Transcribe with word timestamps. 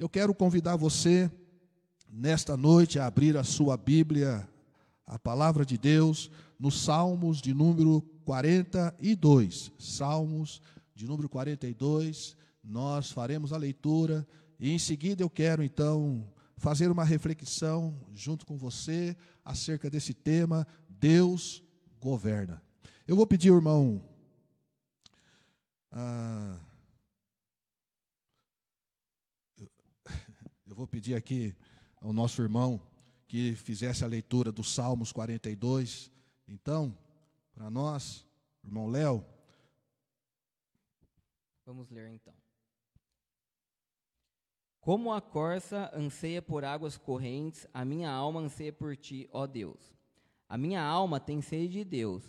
Eu 0.00 0.08
quero 0.08 0.34
convidar 0.34 0.76
você, 0.76 1.30
nesta 2.10 2.56
noite, 2.56 2.98
a 2.98 3.04
abrir 3.04 3.36
a 3.36 3.44
sua 3.44 3.76
Bíblia, 3.76 4.48
a 5.06 5.18
palavra 5.18 5.62
de 5.62 5.76
Deus, 5.76 6.30
nos 6.58 6.80
Salmos 6.84 7.42
de 7.42 7.52
número 7.52 8.00
42. 8.24 9.70
Salmos 9.78 10.62
de 10.94 11.06
número 11.06 11.28
42, 11.28 12.34
nós 12.64 13.10
faremos 13.10 13.52
a 13.52 13.58
leitura 13.58 14.26
e 14.58 14.70
em 14.70 14.78
seguida 14.78 15.22
eu 15.22 15.28
quero 15.28 15.62
então 15.62 16.26
fazer 16.56 16.90
uma 16.90 17.04
reflexão 17.04 17.94
junto 18.14 18.46
com 18.46 18.56
você 18.56 19.14
acerca 19.44 19.90
desse 19.90 20.14
tema: 20.14 20.66
Deus 20.88 21.62
governa. 22.00 22.62
Eu 23.06 23.16
vou 23.16 23.26
pedir, 23.26 23.52
irmão. 23.52 24.02
Ah, 25.92 26.58
eu 30.69 30.69
vou 30.80 30.86
pedir 30.86 31.14
aqui 31.14 31.54
ao 32.00 32.10
nosso 32.10 32.40
irmão 32.40 32.80
que 33.28 33.54
fizesse 33.54 34.02
a 34.02 34.06
leitura 34.06 34.50
dos 34.50 34.74
Salmos 34.74 35.12
42. 35.12 36.10
Então, 36.48 36.96
para 37.52 37.68
nós, 37.68 38.26
irmão 38.64 38.88
Léo. 38.88 39.22
Vamos 41.66 41.90
ler 41.90 42.08
então. 42.08 42.32
Como 44.80 45.12
a 45.12 45.20
corça 45.20 45.90
anseia 45.94 46.40
por 46.40 46.64
águas 46.64 46.96
correntes, 46.96 47.66
a 47.74 47.84
minha 47.84 48.10
alma 48.10 48.40
anseia 48.40 48.72
por 48.72 48.96
ti, 48.96 49.28
ó 49.30 49.46
Deus. 49.46 49.94
A 50.48 50.56
minha 50.56 50.82
alma 50.82 51.20
tem 51.20 51.42
sede 51.42 51.68
de 51.68 51.84
Deus, 51.84 52.24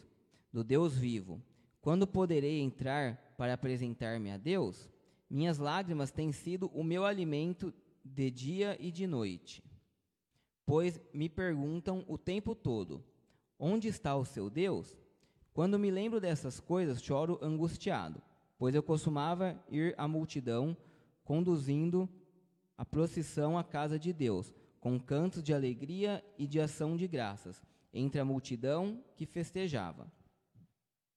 do 0.51 0.61
Deus 0.61 0.97
vivo. 0.97 1.41
Quando 1.79 2.05
poderei 2.05 2.59
entrar 2.59 3.15
para 3.37 3.53
apresentar-me 3.53 4.29
a 4.29 4.35
Deus? 4.35 4.89
Minhas 5.29 5.57
lágrimas 5.57 6.11
têm 6.11 6.33
sido 6.33 6.69
o 6.73 6.83
meu 6.83 7.05
alimento 7.05 7.73
de 8.03 8.31
dia 8.31 8.77
e 8.79 8.91
de 8.91 9.05
noite. 9.05 9.63
Pois 10.65 10.99
me 11.13 11.29
perguntam 11.29 12.03
o 12.07 12.17
tempo 12.17 12.55
todo: 12.55 13.03
onde 13.59 13.87
está 13.87 14.15
o 14.15 14.25
seu 14.25 14.49
Deus? 14.49 14.97
Quando 15.53 15.77
me 15.77 15.91
lembro 15.91 16.19
dessas 16.19 16.59
coisas, 16.59 17.03
choro 17.03 17.37
angustiado, 17.41 18.21
pois 18.57 18.73
eu 18.73 18.81
costumava 18.81 19.61
ir 19.69 19.93
à 19.97 20.07
multidão 20.07 20.75
conduzindo 21.23 22.09
a 22.77 22.85
procissão 22.85 23.57
à 23.57 23.63
casa 23.63 23.99
de 23.99 24.13
Deus, 24.13 24.53
com 24.79 24.99
cantos 24.99 25.43
de 25.43 25.53
alegria 25.53 26.23
e 26.37 26.47
de 26.47 26.59
ação 26.59 26.95
de 26.95 27.07
graças, 27.07 27.61
entre 27.93 28.19
a 28.19 28.25
multidão 28.25 29.03
que 29.15 29.25
festejava. 29.25 30.11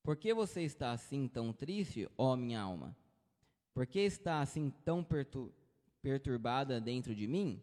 Por 0.03 0.17
que 0.17 0.35
você 0.35 0.63
está 0.63 0.93
assim 0.93 1.27
tão 1.27 1.53
triste, 1.53 2.09
ó 2.19 2.37
minha 2.37 2.61
alma? 2.61 2.95
Por 3.73 3.87
que 3.87 4.01
está 4.01 4.41
assim 4.41 4.71
tão 4.85 5.03
pertur 5.03 5.51
perturbada 6.05 6.79
dentro 6.79 7.15
de 7.15 7.27
mim? 7.27 7.63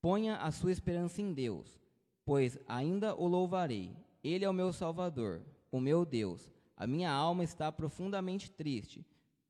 Ponha 0.00 0.36
a 0.36 0.52
sua 0.52 0.70
esperança 0.70 1.20
em 1.20 1.32
Deus, 1.32 1.80
pois 2.24 2.56
ainda 2.68 3.16
o 3.16 3.26
louvarei. 3.26 3.96
Ele 4.22 4.44
é 4.44 4.48
o 4.48 4.52
meu 4.52 4.72
Salvador, 4.72 5.42
o 5.72 5.80
meu 5.80 6.06
Deus. 6.06 6.52
A 6.76 6.86
minha 6.86 7.10
alma 7.10 7.42
está 7.42 7.72
profundamente 7.72 8.48
triste. 8.48 9.04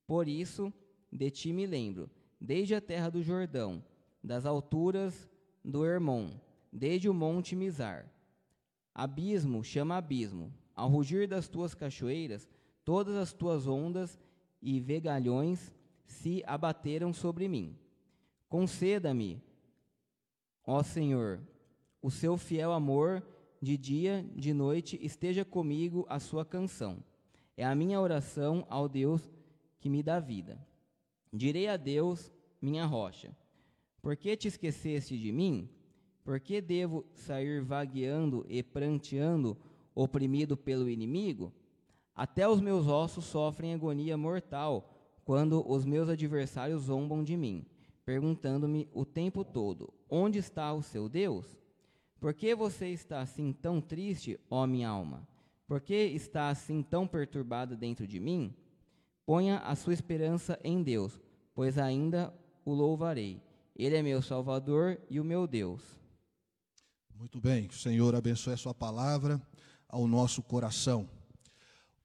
Por 0.07 0.27
isso, 0.27 0.73
de 1.13 1.31
ti 1.31 1.53
me 1.53 1.67
lembro 1.67 2.09
desde 2.41 2.75
a 2.75 2.81
terra 2.81 3.11
do 3.11 3.23
Jordão, 3.23 3.85
das 4.25 4.47
alturas 4.47 5.29
do 5.63 5.85
Hermon, 5.85 6.31
desde 6.73 7.11
o 7.11 7.15
monte 7.15 7.55
Mizar. 7.55 8.11
Abismo 8.95 9.63
chama 9.63 9.99
abismo, 9.99 10.51
ao 10.75 10.89
rugir 10.89 11.29
das 11.29 11.47
tuas 11.47 11.75
cachoeiras, 11.75 12.49
todas 12.87 13.17
as 13.17 13.35
tuas 13.35 13.67
ondas 13.67 14.19
e 14.63 14.81
vegalhões 14.81 15.75
se 16.07 16.43
abateram 16.47 17.13
sobre 17.13 17.49
mim. 17.49 17.77
Conceda-me, 18.49 19.43
ó 20.65 20.83
Senhor, 20.83 21.41
o 22.01 22.11
seu 22.11 22.37
fiel 22.37 22.73
amor, 22.73 23.23
de 23.61 23.77
dia, 23.77 24.25
de 24.35 24.55
noite, 24.55 24.99
esteja 25.03 25.45
comigo 25.45 26.07
a 26.09 26.19
sua 26.19 26.45
canção. 26.45 27.03
É 27.57 27.65
a 27.65 27.75
minha 27.75 28.01
oração 28.01 28.65
ao 28.71 28.89
Deus 28.89 29.29
que 29.81 29.91
me 29.91 30.03
dá 30.03 30.21
vida. 30.21 30.59
Direi 31.33 31.69
a 31.69 31.77
Deus, 31.77 32.33
minha 32.63 32.87
rocha: 32.87 33.37
Por 34.01 34.17
que 34.17 34.37
te 34.37 34.49
esqueceste 34.49 35.19
de 35.19 35.33
mim? 35.33 35.69
Por 36.25 36.41
que 36.41 36.61
devo 36.61 37.05
sair 37.15 37.63
vagueando 37.63 38.45
e 38.49 38.63
pranteando, 38.63 39.57
oprimido 39.95 40.57
pelo 40.57 40.89
inimigo? 40.89 41.53
Até 42.15 42.49
os 42.49 42.61
meus 42.61 42.87
ossos 42.87 43.25
sofrem 43.25 43.75
agonia 43.75 44.17
mortal 44.17 44.95
quando 45.25 45.69
os 45.69 45.85
meus 45.85 46.09
adversários 46.09 46.83
zombam 46.83 47.23
de 47.23 47.37
mim, 47.37 47.65
perguntando-me 48.09 48.89
o 48.95 49.05
tempo 49.05 49.45
todo: 49.45 49.93
Onde 50.09 50.39
está 50.39 50.73
o 50.73 50.83
seu 50.83 51.11
Deus? 51.11 51.45
Por 52.19 52.33
que 52.33 52.55
você 52.55 52.89
está 52.89 53.21
assim 53.21 53.53
tão 53.53 53.83
triste, 53.83 54.41
ó 54.49 54.67
minha 54.67 54.89
alma? 54.89 55.29
Por 55.67 55.79
que 55.83 55.95
está 55.95 56.49
assim 56.49 56.83
tão 56.83 57.07
perturbada 57.07 57.77
dentro 57.77 58.07
de 58.07 58.19
mim? 58.19 58.57
Ponha 59.27 59.59
a 59.59 59.77
sua 59.77 59.93
esperança 59.93 60.59
em 60.65 60.83
Deus, 60.83 61.21
pois 61.55 61.77
ainda 61.77 62.33
o 62.65 62.73
louvarei. 62.73 63.43
Ele 63.77 63.95
é 63.95 64.03
meu 64.03 64.23
Salvador 64.23 64.99
e 65.11 65.21
o 65.21 65.25
meu 65.25 65.47
Deus. 65.47 65.83
Muito 67.15 67.39
bem, 67.39 67.69
que 67.69 67.75
o 67.75 67.79
Senhor 67.79 68.15
abençoe 68.15 68.55
a 68.55 68.57
sua 68.57 68.73
palavra 68.73 69.39
ao 69.87 70.07
nosso 70.09 70.43
coração. 70.43 71.07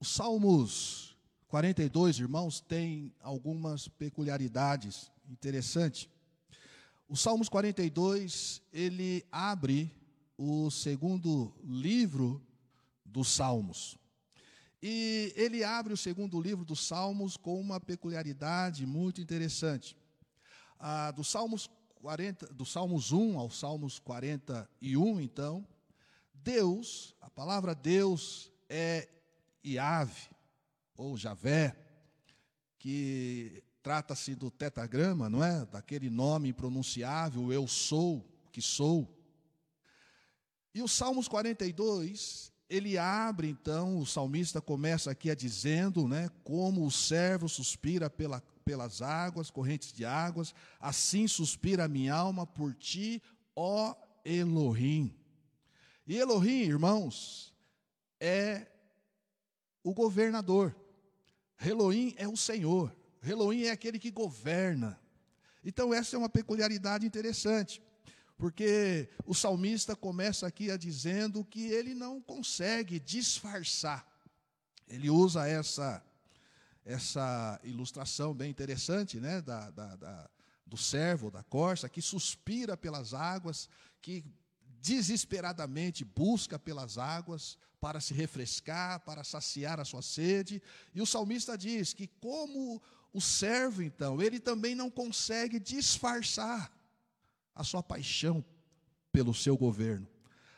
Os 0.01 0.09
Salmos 0.09 1.17
42, 1.47 2.19
irmãos, 2.19 2.59
tem 2.59 3.15
algumas 3.21 3.87
peculiaridades 3.87 5.12
interessantes. 5.29 6.09
O 7.07 7.15
Salmos 7.15 7.49
42, 7.49 8.61
ele 8.71 9.25
abre 9.31 9.93
o 10.37 10.71
segundo 10.71 11.53
livro 11.63 12.41
dos 13.05 13.29
Salmos. 13.29 13.97
E 14.81 15.31
ele 15.35 15.63
abre 15.63 15.93
o 15.93 15.97
segundo 15.97 16.41
livro 16.41 16.65
dos 16.65 16.85
Salmos 16.85 17.37
com 17.37 17.59
uma 17.59 17.79
peculiaridade 17.79 18.85
muito 18.85 19.21
interessante. 19.21 19.95
Ah, 20.77 21.11
do, 21.11 21.23
Salmos 21.23 21.69
40, 22.01 22.47
do 22.47 22.65
Salmos 22.65 23.13
1 23.13 23.39
ao 23.39 23.49
Salmos 23.49 23.99
41, 23.99 25.21
então, 25.21 25.65
Deus, 26.33 27.15
a 27.21 27.29
palavra 27.29 27.73
Deus 27.73 28.51
é 28.67 29.07
Iave, 29.63 30.29
ou 30.97 31.15
Javé, 31.15 31.73
que 32.77 33.62
trata-se 33.83 34.33
do 34.33 34.49
tetagrama, 34.49 35.29
não 35.29 35.43
é? 35.43 35.65
Daquele 35.65 36.09
nome 36.09 36.49
impronunciável, 36.49 37.51
eu 37.51 37.67
sou, 37.67 38.25
que 38.51 38.61
sou. 38.61 39.07
E 40.73 40.81
o 40.81 40.87
Salmos 40.87 41.27
42 41.27 42.53
ele 42.69 42.97
abre 42.97 43.49
então, 43.49 43.99
o 43.99 44.05
salmista 44.05 44.59
começa 44.59 45.11
aqui 45.11 45.29
a 45.29 45.35
dizendo, 45.35 46.07
né, 46.07 46.29
como 46.43 46.85
o 46.85 46.91
servo 46.91 47.47
suspira 47.47 48.09
pela, 48.09 48.41
pelas 48.65 49.01
águas, 49.01 49.51
correntes 49.51 49.93
de 49.93 50.03
águas, 50.03 50.55
assim 50.79 51.27
suspira 51.27 51.85
a 51.85 51.87
minha 51.87 52.15
alma 52.15 52.47
por 52.47 52.73
ti, 52.73 53.21
ó 53.55 53.93
Elohim. 54.25 55.13
E 56.07 56.17
Elohim, 56.17 56.63
irmãos, 56.63 57.53
é 58.19 58.65
o 59.83 59.93
governador. 59.93 60.75
Elohim 61.63 62.15
é 62.17 62.27
o 62.27 62.35
Senhor. 62.35 62.95
Elohim 63.31 63.63
é 63.63 63.71
aquele 63.71 63.99
que 63.99 64.11
governa. 64.11 64.99
Então 65.63 65.93
essa 65.93 66.15
é 66.15 66.19
uma 66.19 66.29
peculiaridade 66.29 67.05
interessante. 67.05 67.81
Porque 68.37 69.09
o 69.25 69.33
salmista 69.33 69.95
começa 69.95 70.45
aqui 70.45 70.69
a 70.71 70.77
dizendo 70.77 71.45
que 71.45 71.67
ele 71.67 71.93
não 71.93 72.19
consegue 72.21 72.99
disfarçar. 72.99 74.05
Ele 74.87 75.09
usa 75.09 75.47
essa 75.47 76.03
essa 76.85 77.59
ilustração 77.63 78.33
bem 78.33 78.49
interessante, 78.49 79.19
né, 79.19 79.41
da, 79.41 79.69
da, 79.69 79.95
da, 79.95 80.29
do 80.65 80.75
servo, 80.75 81.31
da 81.31 81.41
corça, 81.43 81.87
que 81.87 82.01
suspira 82.01 82.75
pelas 82.75 83.13
águas, 83.13 83.69
que 84.01 84.25
desesperadamente 84.81 86.03
busca 86.03 86.59
pelas 86.59 86.97
águas 86.97 87.57
para 87.79 88.01
se 88.01 88.13
refrescar, 88.13 88.99
para 89.01 89.23
saciar 89.23 89.79
a 89.79 89.85
sua 89.85 90.01
sede. 90.01 90.61
E 90.93 91.01
o 91.01 91.05
salmista 91.05 91.57
diz 91.57 91.93
que, 91.93 92.07
como 92.07 92.81
o 93.13 93.21
servo, 93.21 93.83
então, 93.83 94.21
ele 94.21 94.39
também 94.39 94.73
não 94.73 94.89
consegue 94.89 95.59
disfarçar 95.59 96.71
a 97.53 97.63
sua 97.63 97.83
paixão 97.83 98.43
pelo 99.11 99.33
seu 99.33 99.55
governo, 99.55 100.07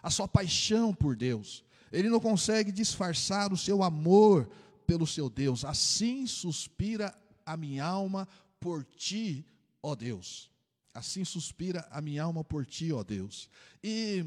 a 0.01 0.09
sua 0.09 0.27
paixão 0.27 0.93
por 0.93 1.15
Deus. 1.15 1.63
Ele 1.91 2.09
não 2.09 2.19
consegue 2.19 2.71
disfarçar 2.71 3.51
o 3.51 3.57
seu 3.57 3.83
amor 3.83 4.49
pelo 4.87 5.05
seu 5.05 5.29
Deus. 5.29 5.65
Assim 5.65 6.25
suspira 6.25 7.13
a 7.45 7.57
minha 7.57 7.83
alma 7.83 8.27
por 8.59 8.83
ti, 8.83 9.45
ó 9.83 9.93
Deus. 9.93 10.49
Assim 10.93 11.25
suspira 11.25 11.85
a 11.91 11.99
minha 11.99 12.23
alma 12.23 12.43
por 12.43 12.65
ti, 12.65 12.93
ó 12.93 13.03
Deus. 13.03 13.49
E 13.83 14.25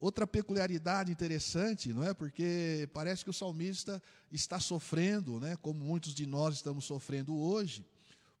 outra 0.00 0.26
peculiaridade 0.26 1.10
interessante, 1.10 1.92
não 1.92 2.04
é? 2.04 2.12
Porque 2.12 2.88
parece 2.92 3.24
que 3.24 3.30
o 3.30 3.32
salmista 3.32 4.02
está 4.30 4.60
sofrendo, 4.60 5.40
né, 5.40 5.56
como 5.62 5.84
muitos 5.84 6.14
de 6.14 6.26
nós 6.26 6.56
estamos 6.56 6.84
sofrendo 6.84 7.36
hoje, 7.36 7.84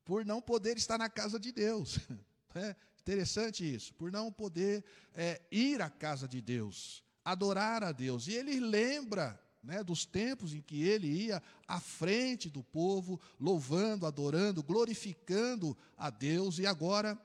por 0.04 0.24
não 0.24 0.40
poder 0.40 0.76
estar 0.76 0.98
na 0.98 1.08
casa 1.08 1.38
de 1.38 1.52
Deus. 1.52 1.98
É 2.58 2.74
interessante 3.02 3.62
isso, 3.62 3.92
por 3.96 4.10
não 4.10 4.32
poder 4.32 4.82
é, 5.14 5.42
ir 5.50 5.82
à 5.82 5.90
casa 5.90 6.26
de 6.26 6.40
Deus, 6.40 7.04
adorar 7.22 7.84
a 7.84 7.92
Deus. 7.92 8.28
E 8.28 8.32
ele 8.32 8.58
lembra 8.58 9.38
né, 9.62 9.84
dos 9.84 10.06
tempos 10.06 10.54
em 10.54 10.62
que 10.62 10.82
ele 10.84 11.06
ia 11.06 11.42
à 11.68 11.78
frente 11.78 12.48
do 12.48 12.62
povo, 12.62 13.20
louvando, 13.38 14.06
adorando, 14.06 14.62
glorificando 14.62 15.76
a 15.98 16.08
Deus, 16.08 16.58
e 16.58 16.66
agora 16.66 17.18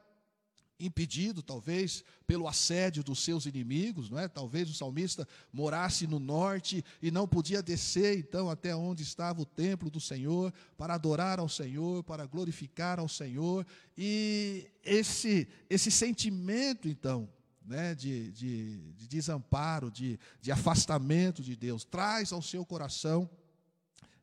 impedido, 0.82 1.42
talvez, 1.42 2.04
pelo 2.26 2.48
assédio 2.48 3.04
dos 3.04 3.24
seus 3.24 3.46
inimigos, 3.46 4.10
não 4.10 4.18
é? 4.18 4.28
Talvez 4.28 4.70
o 4.70 4.74
salmista 4.74 5.28
morasse 5.54 6.08
no 6.08 6.20
norte 6.20 6.84
e 7.02 7.12
não 7.12 7.28
podia 7.28 7.62
descer, 7.62 8.18
então, 8.18 8.50
até 8.50 8.76
onde 8.76 9.04
estava 9.04 9.42
o 9.42 9.46
templo 9.46 9.90
do 9.90 10.00
Senhor, 10.00 10.54
para 10.78 10.96
adorar 10.96 11.40
ao 11.40 11.48
Senhor, 11.48 12.04
para 12.04 12.26
glorificar 12.26 13.00
ao 13.00 13.08
Senhor. 13.08 13.66
E 13.98 14.68
esse, 14.84 15.48
esse 15.70 15.92
sentimento, 15.92 16.88
então, 16.88 17.30
né, 17.66 17.94
de, 17.96 18.32
de, 18.32 18.94
de 18.94 19.08
desamparo, 19.08 19.92
de, 19.92 20.20
de 20.42 20.52
afastamento 20.52 21.42
de 21.42 21.56
Deus, 21.56 21.84
traz 21.84 22.32
ao 22.32 22.42
seu 22.42 22.66
coração 22.66 23.30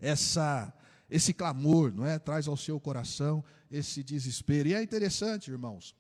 essa 0.01 0.73
esse 1.11 1.33
clamor, 1.33 1.93
não 1.95 2.05
é? 2.05 2.19
Traz 2.19 2.47
ao 2.47 2.57
seu 2.57 2.79
coração 2.79 3.43
esse 3.71 4.03
desespero. 4.03 4.69
E 4.69 4.75
é 4.75 4.83
interessante, 4.83 5.51
irmãos, 5.51 5.95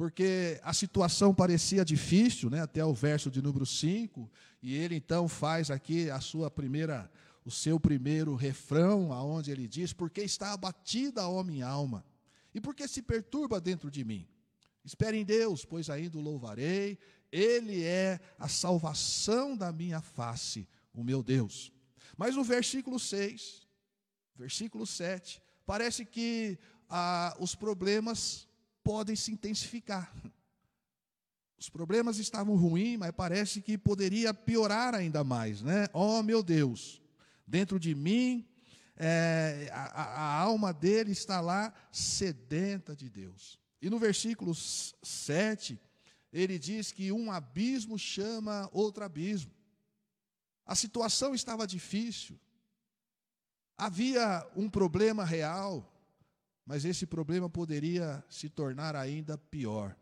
porque 0.00 0.58
a 0.62 0.72
situação 0.72 1.34
parecia 1.34 1.84
difícil, 1.84 2.48
né, 2.48 2.62
até 2.62 2.82
o 2.82 2.94
verso 2.94 3.30
de 3.30 3.42
número 3.42 3.66
5, 3.66 4.30
e 4.62 4.74
ele 4.74 4.94
então 4.94 5.28
faz 5.28 5.70
aqui 5.70 6.08
a 6.08 6.22
sua 6.22 6.50
primeira 6.50 7.12
o 7.44 7.50
seu 7.50 7.78
primeiro 7.78 8.34
refrão, 8.34 9.12
aonde 9.12 9.50
ele 9.50 9.68
diz: 9.68 9.92
"Porque 9.92 10.22
está 10.22 10.54
abatida 10.54 11.22
a 11.22 11.44
minha 11.44 11.66
alma, 11.66 12.02
e 12.54 12.62
porque 12.62 12.88
se 12.88 13.02
perturba 13.02 13.60
dentro 13.60 13.90
de 13.90 14.02
mim. 14.02 14.26
Espere 14.82 15.18
em 15.18 15.24
Deus, 15.24 15.66
pois 15.66 15.90
ainda 15.90 16.16
o 16.16 16.22
louvarei, 16.22 16.98
ele 17.30 17.84
é 17.84 18.20
a 18.38 18.48
salvação 18.48 19.54
da 19.54 19.70
minha 19.70 20.00
face, 20.00 20.66
o 20.94 21.04
meu 21.04 21.22
Deus." 21.22 21.70
Mas 22.16 22.38
o 22.38 22.42
versículo 22.42 22.98
6, 22.98 23.68
versículo 24.34 24.86
7, 24.86 25.42
parece 25.66 26.06
que 26.06 26.58
ah, 26.88 27.36
os 27.38 27.54
problemas 27.54 28.48
podem 28.90 29.14
se 29.14 29.30
intensificar. 29.30 30.12
Os 31.56 31.68
problemas 31.68 32.18
estavam 32.18 32.56
ruins, 32.56 32.98
mas 32.98 33.12
parece 33.12 33.62
que 33.62 33.78
poderia 33.78 34.34
piorar 34.34 34.96
ainda 34.96 35.22
mais, 35.22 35.62
né? 35.62 35.86
Oh, 35.92 36.24
meu 36.24 36.42
Deus, 36.42 37.00
dentro 37.46 37.78
de 37.78 37.94
mim, 37.94 38.44
é, 38.96 39.70
a, 39.72 40.02
a, 40.02 40.34
alma 40.40 40.72
dele 40.72 41.12
está 41.12 41.40
lá 41.40 41.72
sedenta 41.92 42.96
de 42.96 43.08
Deus. 43.08 43.60
E 43.80 43.88
no 43.88 43.96
versículo 43.96 44.52
7, 44.56 45.80
ele 46.32 46.58
diz 46.58 46.90
que 46.90 47.12
um 47.12 47.30
abismo 47.30 47.96
chama 47.96 48.68
outro 48.72 49.04
abismo. 49.04 49.52
A 50.66 50.74
situação 50.74 51.32
estava 51.32 51.64
difícil, 51.64 52.40
havia 53.78 54.44
um 54.56 54.68
problema 54.68 55.24
real, 55.24 55.88
mas 56.70 56.84
esse 56.84 57.04
problema 57.04 57.50
poderia 57.50 58.22
se 58.30 58.48
tornar 58.48 58.94
ainda 58.94 59.36
pior. 59.36 59.96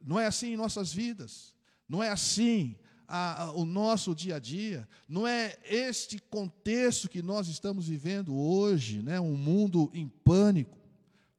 Não 0.00 0.18
é 0.18 0.24
assim 0.24 0.54
em 0.54 0.56
nossas 0.56 0.90
vidas, 0.90 1.54
não 1.86 2.02
é 2.02 2.08
assim 2.08 2.74
a, 3.06 3.42
a, 3.42 3.52
o 3.52 3.66
nosso 3.66 4.14
dia 4.14 4.36
a 4.36 4.38
dia, 4.38 4.88
não 5.06 5.28
é 5.28 5.58
este 5.62 6.18
contexto 6.18 7.06
que 7.06 7.20
nós 7.20 7.48
estamos 7.48 7.86
vivendo 7.86 8.34
hoje, 8.34 9.02
né? 9.02 9.20
um 9.20 9.36
mundo 9.36 9.90
em 9.92 10.08
pânico, 10.08 10.78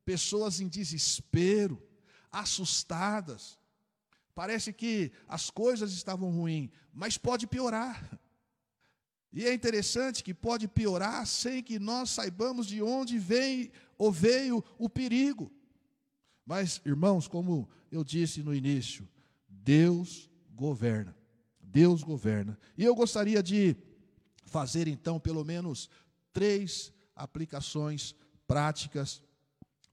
pessoas 0.05 0.59
em 0.59 0.67
desespero, 0.67 1.81
assustadas. 2.31 3.57
Parece 4.35 4.71
que 4.71 5.11
as 5.27 5.49
coisas 5.49 5.91
estavam 5.91 6.29
ruins, 6.29 6.69
mas 6.93 7.17
pode 7.17 7.47
piorar. 7.47 8.19
E 9.33 9.45
é 9.45 9.51
interessante 9.51 10.23
que 10.23 10.35
pode 10.35 10.67
piorar 10.67 11.25
sem 11.25 11.63
que 11.63 11.79
nós 11.79 12.11
saibamos 12.11 12.67
de 12.67 12.81
onde 12.81 13.17
vem 13.17 13.71
ou 13.99 14.11
veio 14.11 14.63
o 14.79 14.89
perigo. 14.89 15.51
Mas, 16.45 16.81
irmãos, 16.85 17.27
como 17.27 17.69
eu 17.91 18.03
disse 18.03 18.41
no 18.41 18.55
início, 18.55 19.07
Deus 19.47 20.27
governa. 20.55 21.15
Deus 21.59 22.01
governa. 22.01 22.57
E 22.75 22.83
eu 22.83 22.95
gostaria 22.95 23.43
de 23.43 23.75
fazer 24.45 24.87
então 24.87 25.19
pelo 25.19 25.45
menos 25.45 25.89
três 26.33 26.91
aplicações 27.15 28.15
práticas 28.47 29.21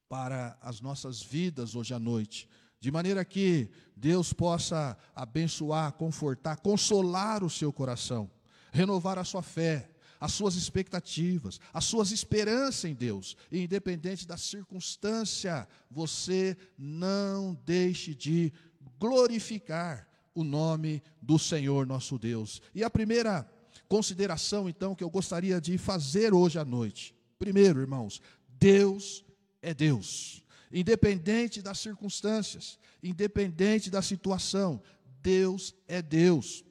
para 0.09 0.57
as 0.63 0.81
nossas 0.81 1.21
vidas 1.21 1.75
hoje 1.75 1.93
à 1.93 1.99
noite, 1.99 2.49
de 2.81 2.91
maneira 2.91 3.25
que 3.25 3.69
Deus 3.95 4.33
possa 4.33 4.97
abençoar, 5.15 5.93
confortar, 5.95 6.57
consolar 6.59 7.43
o 7.43 7.51
seu 7.51 7.73
coração, 7.73 8.31
renovar 8.73 9.19
a 9.19 9.25
sua 9.25 9.43
fé, 9.43 9.91
as 10.21 10.33
suas 10.33 10.55
expectativas, 10.55 11.61
as 11.73 11.85
suas 11.85 12.11
esperanças 12.11 12.85
em 12.85 12.95
Deus. 12.95 13.37
E 13.51 13.63
independente 13.63 14.27
da 14.27 14.37
circunstância, 14.37 15.69
você 15.91 16.57
não 16.79 17.59
deixe 17.65 18.15
de 18.15 18.53
glorificar 18.99 20.09
o 20.35 20.45
nome 20.45 21.03
do 21.21 21.39
Senhor 21.39 21.87
nosso 21.87 22.19
Deus. 22.19 22.61
E 22.75 22.85
a 22.85 22.91
primeira 22.91 23.51
consideração, 23.89 24.69
então, 24.69 24.95
que 24.95 25.05
eu 25.05 25.11
gostaria 25.11 25.61
de 25.61 25.79
fazer 25.79 26.35
hoje 26.35 26.59
à 26.59 26.65
noite. 26.65 27.15
Primeiro, 27.39 27.81
irmãos, 27.81 28.21
Deus 28.49 29.25
é 29.63 29.73
Deus. 29.73 30.43
Independente 30.73 31.63
das 31.63 31.79
circunstâncias, 31.79 32.79
independente 33.03 33.91
da 33.91 34.03
situação, 34.03 34.83
Deus 35.23 35.75
é 35.87 36.03
Deus. 36.03 36.65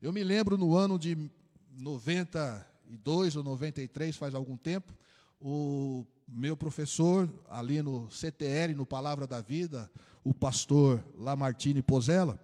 Eu 0.00 0.12
me 0.12 0.24
lembro 0.24 0.56
no 0.56 0.76
ano 0.76 0.98
de 0.98 1.16
90 1.72 2.69
92 2.90 3.36
ou 3.36 3.44
93, 3.44 4.16
faz 4.16 4.34
algum 4.34 4.56
tempo, 4.56 4.92
o 5.40 6.04
meu 6.26 6.56
professor, 6.56 7.28
ali 7.48 7.80
no 7.82 8.10
CTL, 8.10 8.74
no 8.74 8.84
Palavra 8.84 9.26
da 9.26 9.40
Vida, 9.40 9.90
o 10.24 10.34
pastor 10.34 11.02
Lamartine 11.16 11.82
Pozella, 11.82 12.38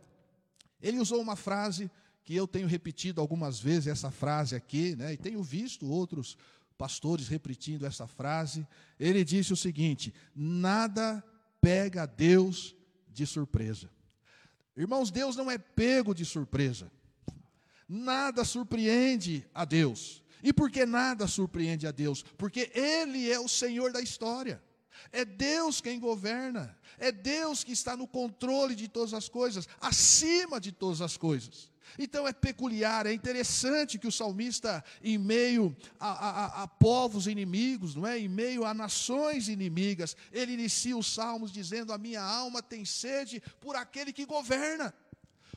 ele 0.81 0.99
usou 0.99 1.21
uma 1.21 1.37
frase 1.37 1.91
que 2.25 2.35
eu 2.35 2.47
tenho 2.47 2.67
repetido 2.67 3.21
algumas 3.21 3.61
vezes, 3.61 3.87
essa 3.87 4.11
frase 4.11 4.55
aqui, 4.55 4.97
né, 4.97 5.13
e 5.13 5.17
tenho 5.17 5.43
visto 5.43 5.89
outros 5.89 6.37
pastores 6.77 7.29
repetindo 7.29 7.87
essa 7.87 8.07
frase. 8.07 8.67
Ele 8.99 9.25
disse 9.25 9.53
o 9.53 9.57
seguinte: 9.57 10.13
nada 10.35 11.25
pega 11.61 12.07
Deus 12.07 12.75
de 13.09 13.27
surpresa. 13.27 13.89
Irmãos, 14.77 15.11
Deus 15.11 15.37
não 15.37 15.51
é 15.51 15.57
pego 15.57 16.15
de 16.15 16.25
surpresa. 16.25 16.91
Nada 17.89 18.45
surpreende 18.45 19.47
a 19.55 19.65
Deus. 19.65 20.23
E 20.43 20.53
por 20.53 20.71
que 20.71 20.85
nada 20.85 21.27
surpreende 21.27 21.87
a 21.87 21.91
Deus? 21.91 22.23
Porque 22.37 22.71
Ele 22.75 23.31
é 23.31 23.39
o 23.39 23.49
Senhor 23.49 23.93
da 23.93 24.01
história. 24.01 24.63
É 25.13 25.25
Deus 25.25 25.81
quem 25.81 25.99
governa. 25.99 26.77
É 26.99 27.13
Deus 27.13 27.63
que 27.63 27.73
está 27.73 27.97
no 27.97 28.07
controle 28.07 28.75
de 28.75 28.89
todas 28.89 29.13
as 29.13 29.29
coisas, 29.29 29.69
acima 29.81 30.61
de 30.61 30.73
todas 30.73 31.01
as 31.01 31.17
coisas. 31.17 31.71
Então 31.99 32.27
é 32.27 32.33
peculiar, 32.33 33.07
é 33.07 33.13
interessante 33.13 33.99
que 33.99 34.07
o 34.07 34.13
salmista, 34.13 34.85
em 35.03 35.17
meio 35.17 35.75
a, 35.99 36.11
a, 36.11 36.63
a, 36.63 36.69
povos 36.69 37.27
inimigos, 37.27 37.95
não 37.95 38.07
é? 38.07 38.19
Em 38.19 38.29
meio 38.29 38.65
a 38.65 38.75
nações 38.75 39.49
inimigas, 39.49 40.17
ele 40.33 40.53
inicia 40.53 40.97
os 40.97 41.07
salmos 41.07 41.53
dizendo: 41.53 41.93
A 41.93 41.99
minha 41.99 42.23
alma 42.23 42.63
tem 42.63 42.85
sede 42.85 43.43
por 43.61 43.77
aquele 43.77 44.13
que 44.13 44.27
governa, 44.27 44.93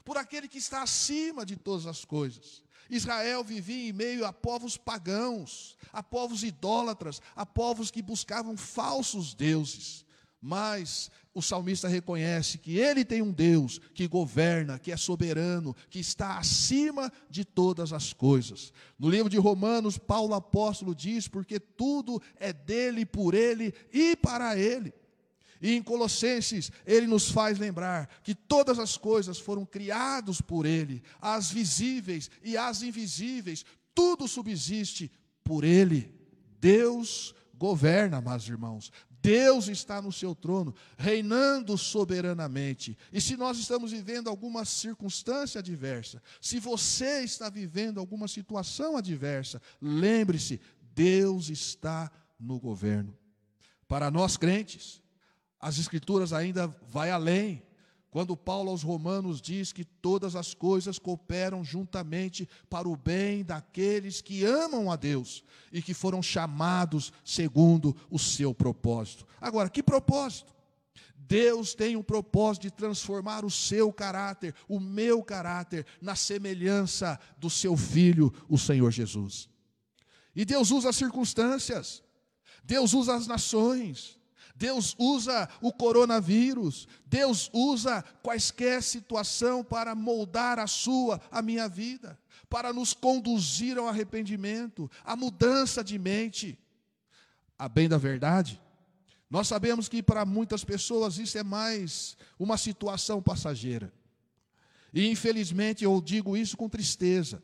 por 0.06 0.18
aquele 0.18 0.48
que 0.48 0.58
está 0.58 0.84
acima 0.84 1.46
de 1.46 1.56
todas 1.56 1.86
as 1.86 2.06
coisas. 2.06 2.64
Israel 2.90 3.44
vivia 3.44 3.90
em 3.90 3.94
meio 3.94 4.26
a 4.26 4.34
povos 4.34 4.78
pagãos, 4.78 5.78
a 5.94 6.02
povos 6.02 6.44
idólatras, 6.44 7.22
a 7.36 7.46
povos 7.46 7.92
que 7.92 8.02
buscavam 8.02 8.58
falsos 8.58 9.34
deuses. 9.34 10.06
Mas 10.42 11.12
o 11.34 11.42
salmista 11.42 11.88
reconhece 11.88 12.58
que 12.58 12.78
ele 12.78 13.04
tem 13.04 13.22
um 13.22 13.32
Deus 13.32 13.80
que 13.94 14.08
governa, 14.08 14.80
que 14.80 14.92
é 14.92 14.98
soberano, 14.98 15.76
que 15.90 16.00
está 16.00 16.38
acima 16.38 17.12
de 17.30 17.44
todas 17.44 17.94
as 17.94 18.14
coisas. 18.14 18.74
No 18.98 19.10
livro 19.10 19.30
de 19.30 19.38
Romanos, 19.38 19.98
Paulo 19.98 20.34
apóstolo 20.34 20.96
diz: 20.96 21.28
porque 21.28 21.60
tudo 21.60 22.22
é 22.38 22.54
dele, 22.54 23.06
por 23.06 23.34
ele 23.34 23.74
e 23.92 24.16
para 24.16 24.58
ele. 24.58 24.94
E 25.62 25.74
em 25.74 25.84
Colossenses, 25.84 26.72
ele 26.86 27.06
nos 27.08 27.30
faz 27.30 27.60
lembrar 27.60 28.10
que 28.24 28.34
todas 28.34 28.80
as 28.80 28.98
coisas 28.98 29.40
foram 29.40 29.66
criadas 29.66 30.40
por 30.40 30.66
ele, 30.66 31.04
as 31.22 31.52
visíveis 31.52 32.30
e 32.44 32.56
as 32.56 32.82
invisíveis, 32.82 33.66
tudo 33.94 34.28
subsiste 34.28 35.12
por 35.44 35.64
ele. 35.64 36.14
Deus 36.60 37.36
governa, 37.56 38.18
amados 38.18 38.48
irmãos. 38.48 38.92
Deus 39.22 39.68
está 39.68 40.02
no 40.02 40.12
seu 40.12 40.34
trono, 40.34 40.74
reinando 40.98 41.78
soberanamente. 41.78 42.98
E 43.12 43.20
se 43.20 43.36
nós 43.36 43.58
estamos 43.58 43.92
vivendo 43.92 44.30
alguma 44.30 44.64
circunstância 44.64 45.60
adversa, 45.60 46.22
se 46.40 46.60
você 46.60 47.22
está 47.22 47.50
vivendo 47.50 48.00
alguma 48.00 48.28
situação 48.28 48.96
adversa, 48.96 49.62
lembre-se, 49.82 50.62
Deus 50.96 51.50
está 51.50 52.10
no 52.40 52.60
governo. 52.60 53.18
Para 53.88 54.10
nós 54.10 54.38
crentes, 54.38 55.02
As 55.60 55.78
Escrituras 55.78 56.32
ainda 56.32 56.68
vai 56.88 57.12
além. 57.12 57.64
Quando 58.12 58.36
Paulo 58.36 58.72
aos 58.72 58.82
Romanos 58.82 59.40
diz 59.40 59.72
que 59.72 59.86
todas 59.86 60.36
as 60.36 60.56
coisas 60.56 60.98
cooperam 60.98 61.64
juntamente 61.64 62.50
para 62.68 62.90
o 62.90 62.96
bem 62.96 63.44
daqueles 63.44 64.20
que 64.20 64.44
amam 64.44 64.92
a 64.92 64.96
Deus 64.96 65.44
e 65.72 65.80
que 65.80 65.94
foram 65.94 66.22
chamados 66.22 67.14
segundo 67.24 67.96
o 68.10 68.18
seu 68.18 68.54
propósito. 68.54 69.28
Agora, 69.40 69.70
que 69.70 69.84
propósito? 69.84 70.56
Deus 71.16 71.76
tem 71.76 71.96
um 71.96 72.02
propósito 72.02 72.64
de 72.64 72.72
transformar 72.72 73.46
o 73.46 73.52
seu 73.52 73.94
caráter, 73.94 74.56
o 74.68 74.80
meu 74.80 75.22
caráter, 75.22 75.86
na 76.02 76.16
semelhança 76.16 77.20
do 77.38 77.52
seu 77.52 77.78
filho, 77.78 78.34
o 78.50 78.58
Senhor 78.58 78.90
Jesus. 78.90 79.48
E 80.36 80.44
Deus 80.44 80.72
usa 80.72 80.90
as 80.90 80.96
circunstâncias, 80.96 82.02
Deus 82.64 82.94
usa 82.94 83.14
as 83.14 83.28
nações, 83.28 84.19
Deus 84.60 84.94
usa 85.00 85.48
o 85.62 85.72
coronavírus, 85.72 86.86
Deus 87.06 87.50
usa 87.54 88.04
quaisquer 88.22 88.84
situação 88.84 89.64
para 89.64 89.96
moldar 89.96 90.60
a 90.60 90.68
sua, 90.68 91.22
a 91.32 91.42
minha 91.42 91.70
vida, 91.70 92.20
para 92.50 92.74
nos 92.74 92.94
conduzir 92.94 93.78
ao 93.78 93.88
arrependimento, 93.88 94.92
à 95.06 95.16
mudança 95.16 95.82
de 95.82 95.98
mente. 95.98 96.60
A 97.58 97.70
bem 97.70 97.88
da 97.88 97.98
verdade, 97.98 98.62
nós 99.30 99.48
sabemos 99.48 99.88
que 99.88 100.04
para 100.04 100.26
muitas 100.26 100.66
pessoas 100.66 101.18
isso 101.18 101.38
é 101.38 101.44
mais 101.44 102.18
uma 102.38 102.58
situação 102.58 103.22
passageira. 103.22 103.94
E 104.94 105.08
infelizmente 105.08 105.86
eu 105.86 106.02
digo 106.02 106.36
isso 106.36 106.58
com 106.58 106.68
tristeza. 106.68 107.42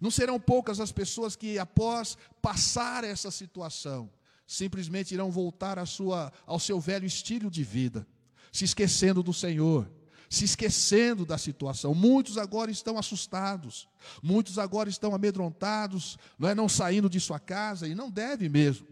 Não 0.00 0.10
serão 0.10 0.40
poucas 0.40 0.80
as 0.80 0.92
pessoas 0.92 1.36
que 1.36 1.58
após 1.58 2.16
passar 2.40 3.04
essa 3.04 3.30
situação, 3.30 4.08
simplesmente 4.52 5.14
irão 5.14 5.30
voltar 5.30 5.78
à 5.78 5.86
sua, 5.86 6.30
ao 6.44 6.60
seu 6.60 6.78
velho 6.78 7.06
estilo 7.06 7.50
de 7.50 7.64
vida, 7.64 8.06
se 8.52 8.64
esquecendo 8.64 9.22
do 9.22 9.32
Senhor, 9.32 9.90
se 10.28 10.44
esquecendo 10.44 11.24
da 11.24 11.38
situação. 11.38 11.94
Muitos 11.94 12.36
agora 12.36 12.70
estão 12.70 12.98
assustados, 12.98 13.88
muitos 14.22 14.58
agora 14.58 14.90
estão 14.90 15.14
amedrontados, 15.14 16.18
não 16.38 16.48
é 16.50 16.54
não 16.54 16.68
saindo 16.68 17.08
de 17.08 17.18
sua 17.18 17.38
casa 17.38 17.88
e 17.88 17.94
não 17.94 18.10
deve 18.10 18.48
mesmo. 18.48 18.86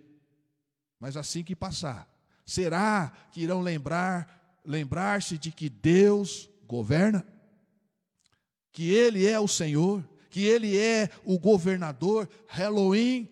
Mas 0.98 1.14
assim 1.14 1.44
que 1.44 1.54
passar, 1.54 2.08
será 2.46 3.12
que 3.30 3.42
irão 3.42 3.60
lembrar, 3.60 4.60
lembrar-se 4.64 5.36
de 5.36 5.52
que 5.52 5.68
Deus 5.68 6.48
governa? 6.66 7.26
Que 8.72 8.90
ele 8.90 9.26
é 9.26 9.38
o 9.38 9.48
Senhor, 9.48 10.08
que 10.30 10.42
ele 10.42 10.78
é 10.78 11.10
o 11.22 11.38
governador, 11.38 12.26
Halloween 12.46 13.28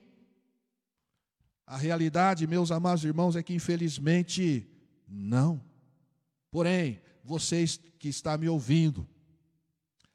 a 1.68 1.76
realidade, 1.76 2.46
meus 2.46 2.72
amados 2.72 3.04
irmãos, 3.04 3.36
é 3.36 3.42
que 3.42 3.52
infelizmente 3.52 4.66
não. 5.06 5.62
Porém, 6.50 6.98
vocês 7.22 7.78
que 7.98 8.08
está 8.08 8.38
me 8.38 8.48
ouvindo, 8.48 9.06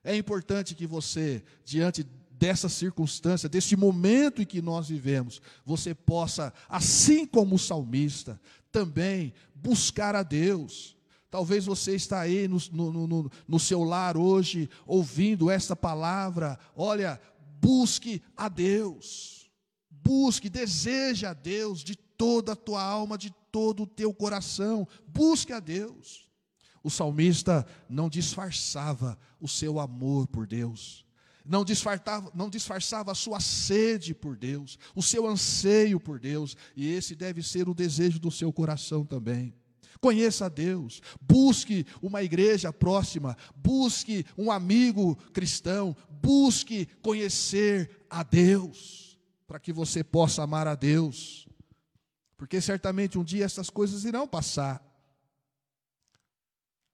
é 0.04 0.18
importante 0.18 0.74
que 0.74 0.88
você, 0.88 1.44
diante 1.64 2.04
dessa 2.32 2.68
circunstância, 2.68 3.48
desse 3.48 3.76
momento 3.76 4.42
em 4.42 4.46
que 4.46 4.64
nós 4.64 4.90
vivemos, 4.90 5.40
você 5.64 5.94
possa, 5.94 6.52
assim 6.68 7.24
como 7.24 7.56
o 7.56 7.60
salmista, 7.60 8.42
também 8.72 9.32
buscar 9.54 10.16
a 10.16 10.24
Deus. 10.24 10.98
Talvez 11.30 11.66
você 11.66 11.96
está 11.96 12.20
aí 12.20 12.48
no, 12.48 12.58
no, 12.72 13.08
no, 13.08 13.32
no 13.48 13.60
seu 13.60 13.84
lar 13.84 14.18
hoje, 14.18 14.68
ouvindo 14.88 15.52
esta 15.52 15.76
palavra. 15.76 16.58
Olha, 16.76 17.22
busque 17.62 18.24
a 18.36 18.50
Deus 18.50 19.43
busque, 20.04 20.50
deseje 20.50 21.26
a 21.26 21.34
Deus 21.34 21.84
de 21.84 21.96
toda 21.96 22.52
a 22.52 22.56
tua 22.56 22.84
alma, 22.84 23.18
de 23.18 23.34
todo 23.52 23.84
o 23.84 23.88
teu 23.88 24.14
coração, 24.14 24.88
busque 25.08 25.54
a 25.54 25.60
Deus. 25.60 26.30
O 26.84 26.90
salmista 26.90 27.66
não 27.88 28.10
disfarçava 28.10 29.18
o 29.40 29.48
seu 29.48 29.80
amor 29.80 30.28
por 30.28 30.46
Deus, 30.46 31.06
não 31.46 31.64
disfarçava, 31.64 32.30
não 32.36 32.50
disfarçava 32.50 33.12
a 33.12 33.16
sua 33.16 33.40
sede 33.40 34.14
por 34.14 34.36
Deus, 34.36 34.78
o 34.94 35.02
seu 35.02 35.26
anseio 35.26 36.00
por 36.00 36.20
Deus, 36.20 36.58
e 36.76 36.92
esse 36.92 37.16
deve 37.16 37.42
ser 37.42 37.70
o 37.70 37.74
desejo 37.74 38.20
do 38.20 38.32
seu 38.32 38.52
coração 38.52 39.06
também. 39.06 39.54
Conheça 40.02 40.48
a 40.48 40.50
Deus, 40.50 41.02
busque 41.22 41.86
uma 42.02 42.22
igreja 42.22 42.74
próxima, 42.74 43.38
busque 43.56 44.26
um 44.38 44.52
amigo 44.52 45.16
cristão, 45.32 45.96
busque 46.22 46.86
conhecer 47.02 48.06
a 48.10 48.22
Deus 48.22 49.12
para 49.48 49.60
que 49.60 49.74
você 49.74 50.04
possa 50.04 50.44
amar 50.44 50.68
a 50.68 50.76
Deus, 50.76 51.48
porque 52.38 52.60
certamente 52.62 53.18
um 53.18 53.24
dia 53.24 53.46
essas 53.46 53.70
coisas 53.70 54.04
irão 54.06 54.28
passar, 54.28 54.84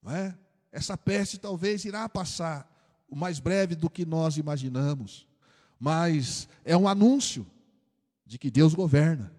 não 0.01 0.12
é? 0.12 0.38
Essa 0.72 0.98
peste 0.98 1.38
talvez 1.39 1.84
irá 1.86 2.08
passar 2.08 2.70
o 3.08 3.15
mais 3.15 3.39
breve 3.39 3.75
do 3.75 3.89
que 3.89 4.06
nós 4.06 4.38
imaginamos, 4.38 5.27
mas 5.79 6.48
é 6.63 6.77
um 6.77 6.88
anúncio 6.88 7.46
de 8.25 8.38
que 8.38 8.51
Deus 8.51 8.74
governa 8.74 9.34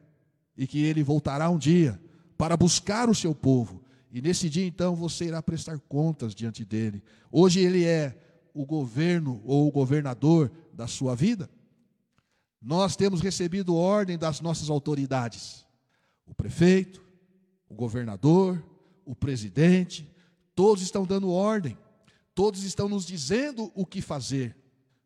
e 0.57 0.67
que 0.67 0.83
Ele 0.83 1.02
voltará 1.02 1.49
um 1.49 1.59
dia 1.59 2.00
para 2.37 2.57
buscar 2.57 3.09
o 3.09 3.14
seu 3.14 3.35
povo. 3.35 3.85
E 4.11 4.21
nesse 4.21 4.49
dia 4.49 4.67
então 4.67 4.95
você 4.95 5.26
irá 5.26 5.43
prestar 5.43 5.79
contas 5.79 6.35
diante 6.35 6.64
dele. 6.64 7.02
Hoje 7.31 7.61
ele 7.61 7.85
é 7.85 8.17
o 8.52 8.64
governo 8.67 9.40
ou 9.45 9.69
o 9.69 9.71
governador 9.71 10.50
da 10.73 10.87
sua 10.87 11.14
vida. 11.14 11.49
Nós 12.61 12.95
temos 12.95 13.21
recebido 13.21 13.75
ordem 13.75 14.19
das 14.19 14.40
nossas 14.40 14.69
autoridades, 14.69 15.64
o 16.26 16.35
prefeito, 16.35 17.02
o 17.69 17.75
governador, 17.75 18.62
o 19.05 19.14
presidente, 19.14 20.09
todos 20.55 20.83
estão 20.83 21.07
dando 21.07 21.31
ordem, 21.31 21.79
todos 22.35 22.62
estão 22.62 22.88
nos 22.88 23.07
dizendo 23.07 23.73
o 23.75 23.87
que 23.87 24.02
fazer. 24.02 24.57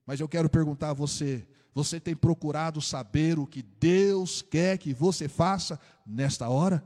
Mas 0.04 0.18
eu 0.18 0.28
quero 0.28 0.50
perguntar 0.50 0.90
a 0.90 0.94
você: 0.94 1.46
você 1.72 2.00
tem 2.00 2.16
procurado 2.16 2.80
saber 2.80 3.38
o 3.38 3.46
que 3.46 3.62
Deus 3.62 4.42
quer 4.42 4.76
que 4.76 4.92
você 4.92 5.28
faça 5.28 5.78
nesta 6.04 6.48
hora? 6.48 6.84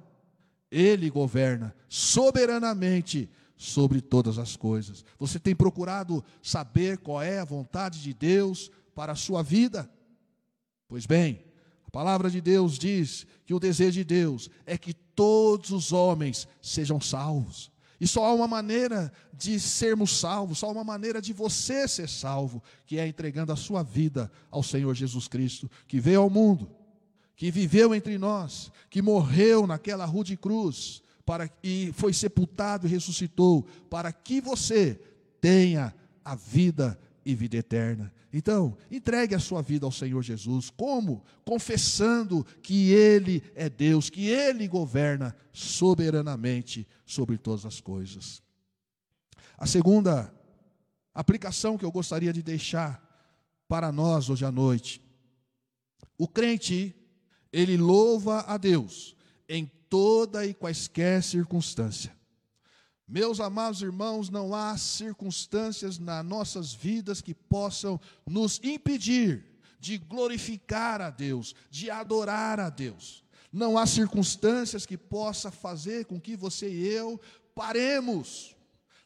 Ele 0.71 1.09
governa 1.09 1.75
soberanamente 1.89 3.31
sobre 3.57 4.01
todas 4.01 4.39
as 4.39 4.55
coisas. 4.55 5.05
Você 5.19 5.41
tem 5.41 5.57
procurado 5.57 6.23
saber 6.43 6.99
qual 6.99 7.23
é 7.23 7.41
a 7.41 7.45
vontade 7.45 8.03
de 8.03 8.13
Deus 8.13 8.71
para 8.95 9.13
a 9.13 9.17
sua 9.17 9.43
vida? 9.43 9.91
Pois 10.89 11.05
bem, 11.05 11.45
a 11.87 11.91
palavra 11.91 12.31
de 12.31 12.41
Deus 12.41 12.79
diz 12.79 13.27
que 13.45 13.53
o 13.53 13.61
desejo 13.61 13.93
de 13.93 14.05
Deus 14.05 14.51
é 14.65 14.79
que 14.79 14.95
todos 14.95 15.71
os 15.71 15.93
homens 15.93 16.49
sejam 16.63 17.01
salvos. 17.01 17.71
E 18.01 18.07
só 18.07 18.25
há 18.25 18.33
uma 18.33 18.47
maneira 18.47 19.13
de 19.33 19.59
sermos 19.61 20.19
salvos, 20.19 20.59
só 20.59 20.67
há 20.69 20.71
uma 20.71 20.85
maneira 20.85 21.21
de 21.21 21.33
você 21.33 21.87
ser 21.87 22.09
salvo, 22.09 22.63
que 22.87 22.99
é 22.99 23.07
entregando 23.07 23.53
a 23.53 23.57
sua 23.57 23.83
vida 23.83 24.31
ao 24.51 24.63
Senhor 24.63 24.95
Jesus 24.95 25.29
Cristo, 25.29 25.71
que 25.87 26.01
veio 26.01 26.23
ao 26.23 26.31
mundo, 26.31 26.71
que 27.37 27.51
viveu 27.51 27.95
entre 27.95 28.17
nós, 28.17 28.73
que 28.89 29.03
morreu 29.03 29.67
naquela 29.67 30.05
rude 30.05 30.37
cruz, 30.37 31.03
para 31.25 31.51
e 31.63 31.93
foi 31.93 32.13
sepultado 32.13 32.87
e 32.87 32.91
ressuscitou, 32.91 33.67
para 33.91 34.13
que 34.13 34.41
você 34.41 35.01
tenha 35.41 35.95
a 36.25 36.35
vida 36.35 36.99
e 37.31 37.35
vida 37.35 37.59
eterna. 37.59 38.11
Então, 38.33 38.75
entregue 38.91 39.35
a 39.35 39.39
sua 39.39 39.61
vida 39.61 39.85
ao 39.85 39.93
Senhor 39.93 40.23
Jesus. 40.23 40.71
Como? 40.71 41.23
Confessando 41.45 42.43
que 42.63 42.91
Ele 42.91 43.43
é 43.55 43.69
Deus, 43.69 44.09
que 44.09 44.29
Ele 44.29 44.67
governa 44.67 45.37
soberanamente 45.53 46.89
sobre 47.05 47.37
todas 47.37 47.67
as 47.67 47.83
coisas. 47.83 48.43
A 49.59 49.67
segunda 49.67 50.33
aplicação 51.15 51.77
que 51.77 51.85
eu 51.85 51.93
gostaria 51.93 52.33
de 52.33 52.43
deixar 52.43 53.07
para 53.69 53.93
nós 53.93 54.31
hoje 54.31 54.47
à 54.47 54.51
noite. 54.51 55.03
O 56.17 56.27
crente, 56.27 56.97
ele 57.53 57.77
louva 57.77 58.41
a 58.49 58.57
Deus 58.57 59.15
em 59.47 59.71
toda 59.91 60.47
e 60.47 60.55
quaisquer 60.55 61.23
circunstância. 61.23 62.17
Meus 63.09 63.41
amados 63.41 63.81
irmãos, 63.81 64.29
não 64.29 64.55
há 64.55 64.77
circunstâncias 64.77 65.99
nas 65.99 66.23
nossas 66.23 66.75
vidas 66.75 67.23
que 67.23 67.33
possam 67.33 67.99
nos 68.27 68.61
impedir 68.63 69.47
de 69.81 69.97
glorificar 69.97 71.01
a 71.01 71.09
Deus, 71.09 71.55
de 71.71 71.91
adorar 71.91 72.61
a 72.61 72.69
Deus. 72.69 73.25
Não 73.51 73.79
há 73.79 73.87
circunstâncias 73.87 74.85
que 74.85 74.99
possa 74.99 75.51
fazer 75.51 76.05
com 76.05 76.21
que 76.21 76.37
você 76.37 76.69
e 76.69 76.87
eu 76.87 77.19
paremos. 77.55 78.55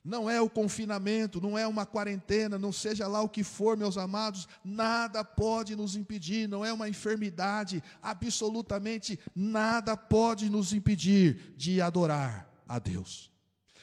Não 0.05 0.29
é 0.29 0.41
o 0.41 0.51
confinamento, 0.51 1.41
não 1.41 1.57
é 1.57 1.65
uma 1.65 1.87
quarentena, 1.87 2.59
não 2.59 2.73
seja 2.73 3.07
lá 3.07 3.23
o 3.23 3.29
que 3.29 3.45
for, 3.45 3.77
meus 3.77 3.97
amados, 3.97 4.49
nada 4.65 5.25
pode 5.25 5.77
nos 5.77 5.95
impedir, 5.95 6.49
não 6.49 6.65
é 6.65 6.73
uma 6.73 6.89
enfermidade, 6.89 7.81
absolutamente 8.03 9.17
nada 9.33 9.97
pode 9.97 10.51
nos 10.51 10.73
impedir 10.73 11.55
de 11.57 11.81
adorar 11.81 12.53
a 12.67 12.81
Deus. 12.81 13.32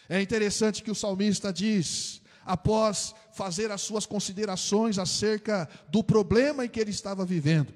É 0.10 0.20
interessante 0.20 0.82
que 0.82 0.90
o 0.90 0.96
salmista 0.96 1.54
diz, 1.54 2.20
após 2.44 3.14
fazer 3.32 3.72
as 3.72 3.82
suas 3.82 4.08
considerações 4.08 4.98
acerca 4.98 5.70
do 5.88 6.04
problema 6.04 6.66
em 6.66 6.70
que 6.70 6.80
ele 6.80 6.90
estava 6.90 7.24
vivendo, 7.24 7.72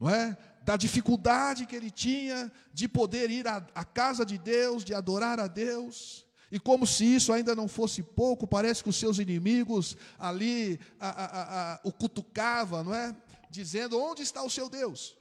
não 0.00 0.08
é? 0.08 0.36
da 0.64 0.76
dificuldade 0.76 1.66
que 1.66 1.76
ele 1.76 1.90
tinha 1.90 2.50
de 2.72 2.88
poder 2.88 3.30
ir 3.30 3.46
à, 3.46 3.84
casa 3.84 4.24
de 4.24 4.38
Deus, 4.38 4.82
de 4.82 4.94
adorar 4.94 5.38
a 5.38 5.46
Deus. 5.46 6.24
E 6.50 6.58
como 6.58 6.86
se 6.86 7.04
isso 7.04 7.32
ainda 7.32 7.54
não 7.54 7.68
fosse 7.68 8.02
pouco, 8.02 8.46
parece 8.46 8.82
que 8.82 8.88
os 8.88 8.96
seus 8.96 9.18
inimigos 9.18 9.96
ali 10.18 10.80
a, 10.98 11.08
a, 11.08 11.72
a, 11.74 11.80
o 11.84 11.92
cutucavam, 11.92 12.84
não 12.84 12.94
é? 12.94 13.14
Dizendo: 13.50 14.00
onde 14.00 14.22
está 14.22 14.42
o 14.42 14.50
seu 14.50 14.70
Deus? 14.70 15.16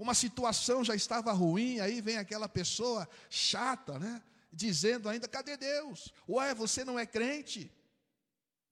Como 0.00 0.10
a 0.10 0.14
situação 0.14 0.82
já 0.82 0.94
estava 0.94 1.30
ruim, 1.30 1.78
aí 1.78 2.00
vem 2.00 2.16
aquela 2.16 2.48
pessoa 2.48 3.06
chata, 3.28 3.98
né? 3.98 4.22
Dizendo 4.50 5.10
ainda: 5.10 5.28
cadê 5.28 5.58
Deus? 5.58 6.10
Ué, 6.26 6.54
você 6.54 6.86
não 6.86 6.98
é 6.98 7.04
crente? 7.04 7.70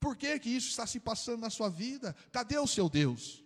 Por 0.01 0.17
que, 0.17 0.39
que 0.39 0.49
isso 0.49 0.71
está 0.71 0.87
se 0.87 0.99
passando 0.99 1.41
na 1.41 1.51
sua 1.51 1.69
vida? 1.69 2.17
Cadê 2.33 2.57
o 2.57 2.67
seu 2.67 2.89
Deus? 2.89 3.45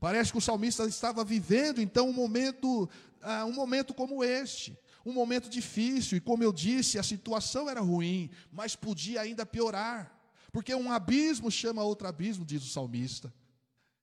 Parece 0.00 0.32
que 0.32 0.38
o 0.38 0.40
salmista 0.40 0.84
estava 0.84 1.24
vivendo 1.24 1.80
então 1.80 2.08
um 2.08 2.12
momento, 2.12 2.90
ah, 3.22 3.44
um 3.44 3.52
momento 3.52 3.94
como 3.94 4.24
este, 4.24 4.76
um 5.04 5.12
momento 5.12 5.48
difícil, 5.48 6.18
e 6.18 6.20
como 6.20 6.42
eu 6.42 6.52
disse, 6.52 6.98
a 6.98 7.04
situação 7.04 7.70
era 7.70 7.80
ruim, 7.80 8.28
mas 8.50 8.74
podia 8.74 9.20
ainda 9.20 9.46
piorar, 9.46 10.12
porque 10.50 10.74
um 10.74 10.90
abismo 10.90 11.52
chama 11.52 11.84
outro 11.84 12.08
abismo, 12.08 12.44
diz 12.44 12.64
o 12.64 12.68
salmista. 12.68 13.32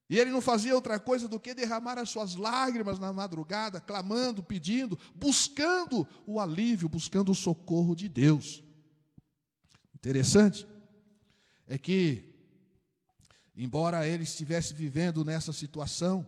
E 0.09 0.19
ele 0.19 0.31
não 0.31 0.41
fazia 0.41 0.75
outra 0.75 0.99
coisa 0.99 1.27
do 1.27 1.39
que 1.39 1.53
derramar 1.53 1.97
as 1.97 2.09
suas 2.09 2.35
lágrimas 2.35 2.99
na 2.99 3.13
madrugada, 3.13 3.79
clamando, 3.79 4.43
pedindo, 4.43 4.99
buscando 5.15 6.07
o 6.25 6.39
alívio, 6.39 6.89
buscando 6.89 7.31
o 7.31 7.35
socorro 7.35 7.95
de 7.95 8.09
Deus. 8.09 8.63
Interessante 9.95 10.67
é 11.67 11.77
que 11.77 12.33
embora 13.55 14.07
ele 14.07 14.23
estivesse 14.23 14.73
vivendo 14.73 15.23
nessa 15.23 15.53
situação, 15.53 16.25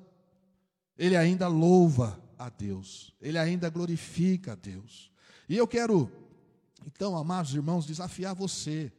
ele 0.98 1.16
ainda 1.16 1.48
louva 1.48 2.22
a 2.38 2.50
Deus, 2.50 3.14
ele 3.20 3.38
ainda 3.38 3.70
glorifica 3.70 4.54
a 4.54 4.56
Deus. 4.56 5.12
E 5.50 5.58
eu 5.58 5.68
quero, 5.68 6.12
então, 6.86 7.16
amados 7.16 7.54
irmãos, 7.54 7.86
desafiar 7.86 8.34
você. 8.34 8.92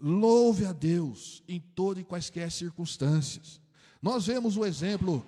Louve 0.00 0.64
a 0.64 0.72
Deus 0.72 1.42
em 1.48 1.58
todas 1.58 2.02
e 2.02 2.06
quaisquer 2.06 2.50
circunstâncias. 2.52 3.60
Nós 4.00 4.26
vemos 4.26 4.56
o 4.56 4.64
exemplo, 4.64 5.24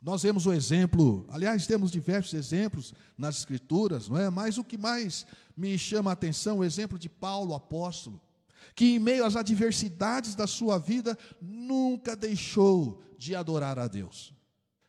nós 0.00 0.22
vemos 0.22 0.46
o 0.46 0.52
exemplo, 0.52 1.26
aliás, 1.30 1.66
temos 1.66 1.90
diversos 1.90 2.34
exemplos 2.34 2.94
nas 3.16 3.38
Escrituras, 3.38 4.08
não 4.08 4.18
é? 4.18 4.30
Mas 4.30 4.58
o 4.58 4.64
que 4.64 4.78
mais 4.78 5.26
me 5.56 5.78
chama 5.78 6.10
a 6.10 6.14
atenção 6.14 6.56
é 6.56 6.60
o 6.60 6.64
exemplo 6.64 6.98
de 6.98 7.08
Paulo, 7.08 7.54
apóstolo 7.54 8.20
que 8.74 8.96
em 8.96 8.98
meio 8.98 9.24
às 9.24 9.36
adversidades 9.36 10.34
da 10.34 10.46
sua 10.46 10.78
vida 10.78 11.16
nunca 11.40 12.16
deixou 12.16 13.02
de 13.16 13.34
adorar 13.34 13.78
a 13.78 13.86
Deus. 13.86 14.34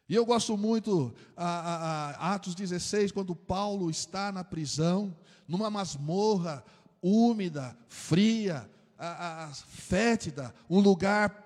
E 0.09 0.15
eu 0.15 0.25
gosto 0.25 0.57
muito 0.57 1.13
a, 1.35 1.45
a, 1.45 2.09
a 2.11 2.33
Atos 2.35 2.55
16, 2.55 3.11
quando 3.11 3.35
Paulo 3.35 3.89
está 3.89 4.31
na 4.31 4.43
prisão, 4.43 5.15
numa 5.47 5.69
masmorra 5.69 6.63
úmida, 7.01 7.77
fria, 7.87 8.69
a, 8.97 9.51
fétida, 9.67 10.53
um 10.69 10.79
lugar 10.79 11.44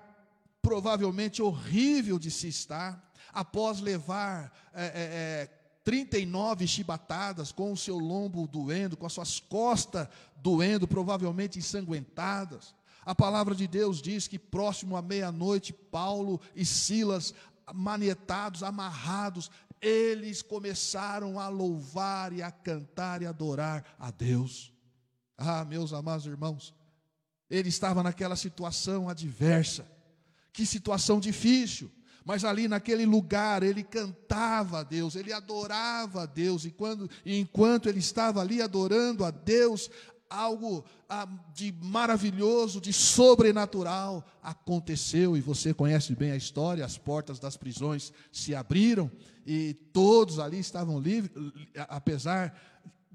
provavelmente 0.62 1.42
horrível 1.42 2.18
de 2.18 2.30
se 2.30 2.48
estar, 2.48 3.12
após 3.32 3.80
levar 3.80 4.52
é, 4.74 4.84
é, 4.84 4.90
é 4.94 5.60
39 5.84 6.66
chibatadas, 6.66 7.52
com 7.52 7.72
o 7.72 7.76
seu 7.76 7.98
lombo 7.98 8.46
doendo, 8.46 8.96
com 8.96 9.06
as 9.06 9.12
suas 9.12 9.40
costas 9.40 10.08
doendo, 10.36 10.86
provavelmente 10.86 11.58
ensanguentadas. 11.58 12.74
A 13.04 13.14
palavra 13.14 13.54
de 13.54 13.66
Deus 13.66 14.00
diz 14.02 14.28
que 14.28 14.38
próximo 14.38 14.96
à 14.96 15.02
meia-noite, 15.02 15.72
Paulo 15.72 16.40
e 16.54 16.66
Silas, 16.66 17.34
manietados, 17.72 18.62
amarrados, 18.62 19.50
eles 19.80 20.42
começaram 20.42 21.40
a 21.40 21.48
louvar 21.48 22.32
e 22.32 22.42
a 22.42 22.50
cantar 22.50 23.22
e 23.22 23.26
adorar 23.26 23.84
a 23.98 24.10
Deus. 24.10 24.72
Ah, 25.36 25.64
meus 25.64 25.92
amados 25.92 26.26
irmãos, 26.26 26.74
ele 27.48 27.70
estava 27.70 28.02
naquela 28.02 28.36
situação 28.36 29.08
adversa, 29.08 29.90
que 30.52 30.66
situação 30.66 31.20
difícil. 31.20 31.90
Mas 32.24 32.44
ali 32.44 32.68
naquele 32.68 33.06
lugar 33.06 33.62
ele 33.62 33.82
cantava 33.82 34.80
a 34.80 34.82
Deus, 34.82 35.16
ele 35.16 35.32
adorava 35.32 36.22
a 36.22 36.26
Deus, 36.26 36.64
e, 36.64 36.70
quando, 36.70 37.08
e 37.24 37.38
enquanto 37.38 37.88
ele 37.88 37.98
estava 37.98 38.40
ali 38.40 38.60
adorando 38.60 39.24
a 39.24 39.30
Deus, 39.30 39.90
algo 40.30 40.84
ah, 41.08 41.26
de 41.52 41.74
maravilhoso, 41.82 42.80
de 42.80 42.92
sobrenatural 42.92 44.24
aconteceu, 44.40 45.36
e 45.36 45.40
você 45.40 45.74
conhece 45.74 46.14
bem 46.14 46.30
a 46.30 46.36
história: 46.36 46.84
as 46.84 46.96
portas 46.96 47.40
das 47.40 47.56
prisões 47.56 48.12
se 48.30 48.54
abriram 48.54 49.10
e 49.44 49.74
todos 49.92 50.38
ali 50.38 50.60
estavam 50.60 51.00
livres, 51.00 51.32
apesar 51.88 52.54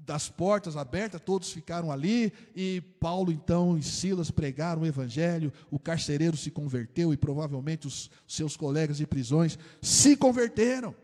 das 0.06 0.28
portas 0.28 0.76
abertas, 0.76 1.20
todos 1.20 1.52
ficaram 1.52 1.90
ali, 1.90 2.32
e 2.54 2.80
Paulo 3.00 3.32
então 3.32 3.76
e 3.76 3.82
Silas 3.82 4.30
pregaram 4.30 4.82
o 4.82 4.86
evangelho, 4.86 5.52
o 5.70 5.78
carcereiro 5.78 6.36
se 6.36 6.50
converteu 6.50 7.12
e 7.12 7.16
provavelmente 7.16 7.86
os 7.86 8.08
seus 8.26 8.56
colegas 8.56 8.98
de 8.98 9.06
prisões 9.06 9.58
se 9.82 10.16
converteram. 10.16 10.94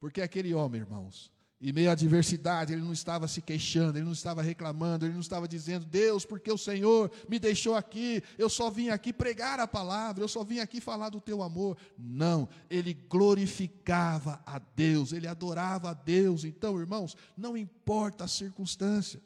Porque 0.00 0.22
aquele 0.22 0.54
homem, 0.54 0.80
irmãos, 0.80 1.30
em 1.60 1.72
meio 1.72 1.88
à 1.88 1.92
adversidade, 1.92 2.72
ele 2.72 2.82
não 2.82 2.92
estava 2.92 3.26
se 3.26 3.40
queixando, 3.40 3.96
ele 3.96 4.04
não 4.04 4.12
estava 4.12 4.42
reclamando, 4.42 5.06
ele 5.06 5.14
não 5.14 5.20
estava 5.20 5.48
dizendo, 5.48 5.86
Deus, 5.86 6.26
porque 6.26 6.52
o 6.52 6.58
Senhor 6.58 7.10
me 7.28 7.38
deixou 7.38 7.74
aqui, 7.74 8.22
eu 8.36 8.48
só 8.48 8.70
vim 8.70 8.90
aqui 8.90 9.12
pregar 9.12 9.58
a 9.58 9.66
palavra, 9.66 10.22
eu 10.22 10.28
só 10.28 10.44
vim 10.44 10.58
aqui 10.58 10.80
falar 10.80 11.08
do 11.08 11.20
teu 11.20 11.42
amor. 11.42 11.78
Não, 11.98 12.46
ele 12.68 12.92
glorificava 12.92 14.42
a 14.44 14.58
Deus, 14.58 15.12
ele 15.12 15.26
adorava 15.26 15.90
a 15.90 15.94
Deus. 15.94 16.44
Então, 16.44 16.78
irmãos, 16.78 17.16
não 17.36 17.56
importa 17.56 18.24
a 18.24 18.28
circunstância, 18.28 19.20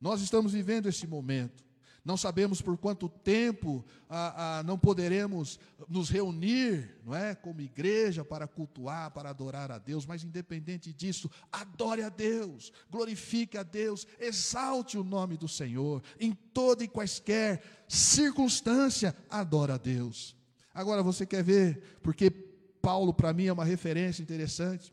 nós 0.00 0.20
estamos 0.20 0.52
vivendo 0.52 0.88
esse 0.88 1.06
momento. 1.06 1.64
Não 2.04 2.18
sabemos 2.18 2.60
por 2.60 2.76
quanto 2.76 3.08
tempo 3.08 3.82
ah, 4.10 4.58
ah, 4.58 4.62
não 4.62 4.78
poderemos 4.78 5.58
nos 5.88 6.10
reunir, 6.10 7.00
não 7.02 7.14
é, 7.14 7.34
como 7.34 7.62
igreja 7.62 8.22
para 8.22 8.46
cultuar, 8.46 9.10
para 9.10 9.30
adorar 9.30 9.72
a 9.72 9.78
Deus, 9.78 10.04
mas 10.04 10.22
independente 10.22 10.92
disso, 10.92 11.30
adore 11.50 12.02
a 12.02 12.10
Deus, 12.10 12.70
glorifique 12.90 13.56
a 13.56 13.62
Deus, 13.62 14.06
exalte 14.20 14.98
o 14.98 15.04
nome 15.04 15.38
do 15.38 15.48
Senhor, 15.48 16.02
em 16.20 16.34
toda 16.34 16.84
e 16.84 16.88
quaisquer 16.88 17.62
circunstância, 17.88 19.16
adora 19.30 19.76
a 19.76 19.78
Deus. 19.78 20.36
Agora 20.74 21.02
você 21.02 21.24
quer 21.24 21.42
ver, 21.42 22.00
porque 22.02 22.30
Paulo 22.82 23.14
para 23.14 23.32
mim 23.32 23.46
é 23.46 23.52
uma 23.52 23.64
referência 23.64 24.22
interessante. 24.22 24.92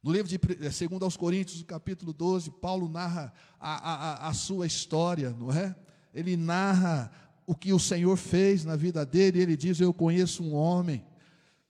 No 0.00 0.12
livro 0.12 0.28
de 0.28 0.38
2 0.38 0.80
eh, 0.80 0.86
aos 1.02 1.16
Coríntios, 1.16 1.60
capítulo 1.64 2.12
12, 2.12 2.52
Paulo 2.52 2.88
narra 2.88 3.32
a, 3.58 4.26
a, 4.26 4.28
a 4.28 4.32
sua 4.32 4.64
história, 4.64 5.30
não 5.30 5.50
é? 5.50 5.74
Ele 6.18 6.36
narra 6.36 7.12
o 7.46 7.54
que 7.54 7.72
o 7.72 7.78
Senhor 7.78 8.16
fez 8.16 8.64
na 8.64 8.74
vida 8.74 9.06
dele, 9.06 9.40
ele 9.40 9.56
diz: 9.56 9.80
Eu 9.80 9.94
conheço 9.94 10.42
um 10.42 10.52
homem, 10.52 11.04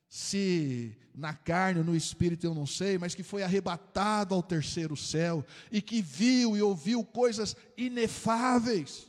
se 0.09 0.97
na 1.15 1.35
carne 1.35 1.81
ou 1.81 1.85
no 1.85 1.95
espírito 1.95 2.47
eu 2.47 2.55
não 2.55 2.65
sei, 2.65 2.97
mas 2.97 3.15
que 3.15 3.23
foi 3.23 3.43
arrebatado 3.43 4.35
ao 4.35 4.43
terceiro 4.43 4.97
céu 4.97 5.45
e 5.71 5.83
que 5.83 6.01
viu 6.01 6.57
e 6.57 6.63
ouviu 6.63 7.05
coisas 7.05 7.55
inefáveis, 7.77 9.07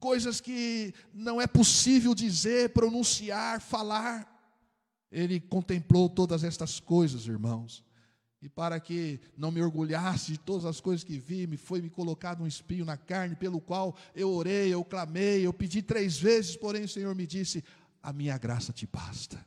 coisas 0.00 0.40
que 0.40 0.92
não 1.14 1.40
é 1.40 1.46
possível 1.46 2.12
dizer, 2.12 2.70
pronunciar, 2.70 3.60
falar. 3.60 4.34
Ele 5.12 5.38
contemplou 5.38 6.08
todas 6.08 6.42
estas 6.42 6.80
coisas, 6.80 7.26
irmãos. 7.26 7.84
E 8.42 8.48
para 8.48 8.78
que 8.78 9.18
não 9.36 9.50
me 9.50 9.62
orgulhasse 9.62 10.32
de 10.32 10.38
todas 10.38 10.66
as 10.66 10.80
coisas 10.80 11.02
que 11.02 11.18
vi, 11.18 11.46
me 11.46 11.56
foi 11.56 11.80
me 11.80 11.88
colocado 11.88 12.42
um 12.42 12.46
espinho 12.46 12.84
na 12.84 12.96
carne, 12.96 13.34
pelo 13.34 13.60
qual 13.60 13.96
eu 14.14 14.30
orei, 14.30 14.72
eu 14.72 14.84
clamei, 14.84 15.46
eu 15.46 15.52
pedi 15.52 15.80
três 15.80 16.18
vezes, 16.18 16.56
porém 16.56 16.84
o 16.84 16.88
Senhor 16.88 17.14
me 17.14 17.26
disse: 17.26 17.64
A 18.02 18.12
minha 18.12 18.36
graça 18.36 18.72
te 18.72 18.86
basta. 18.86 19.44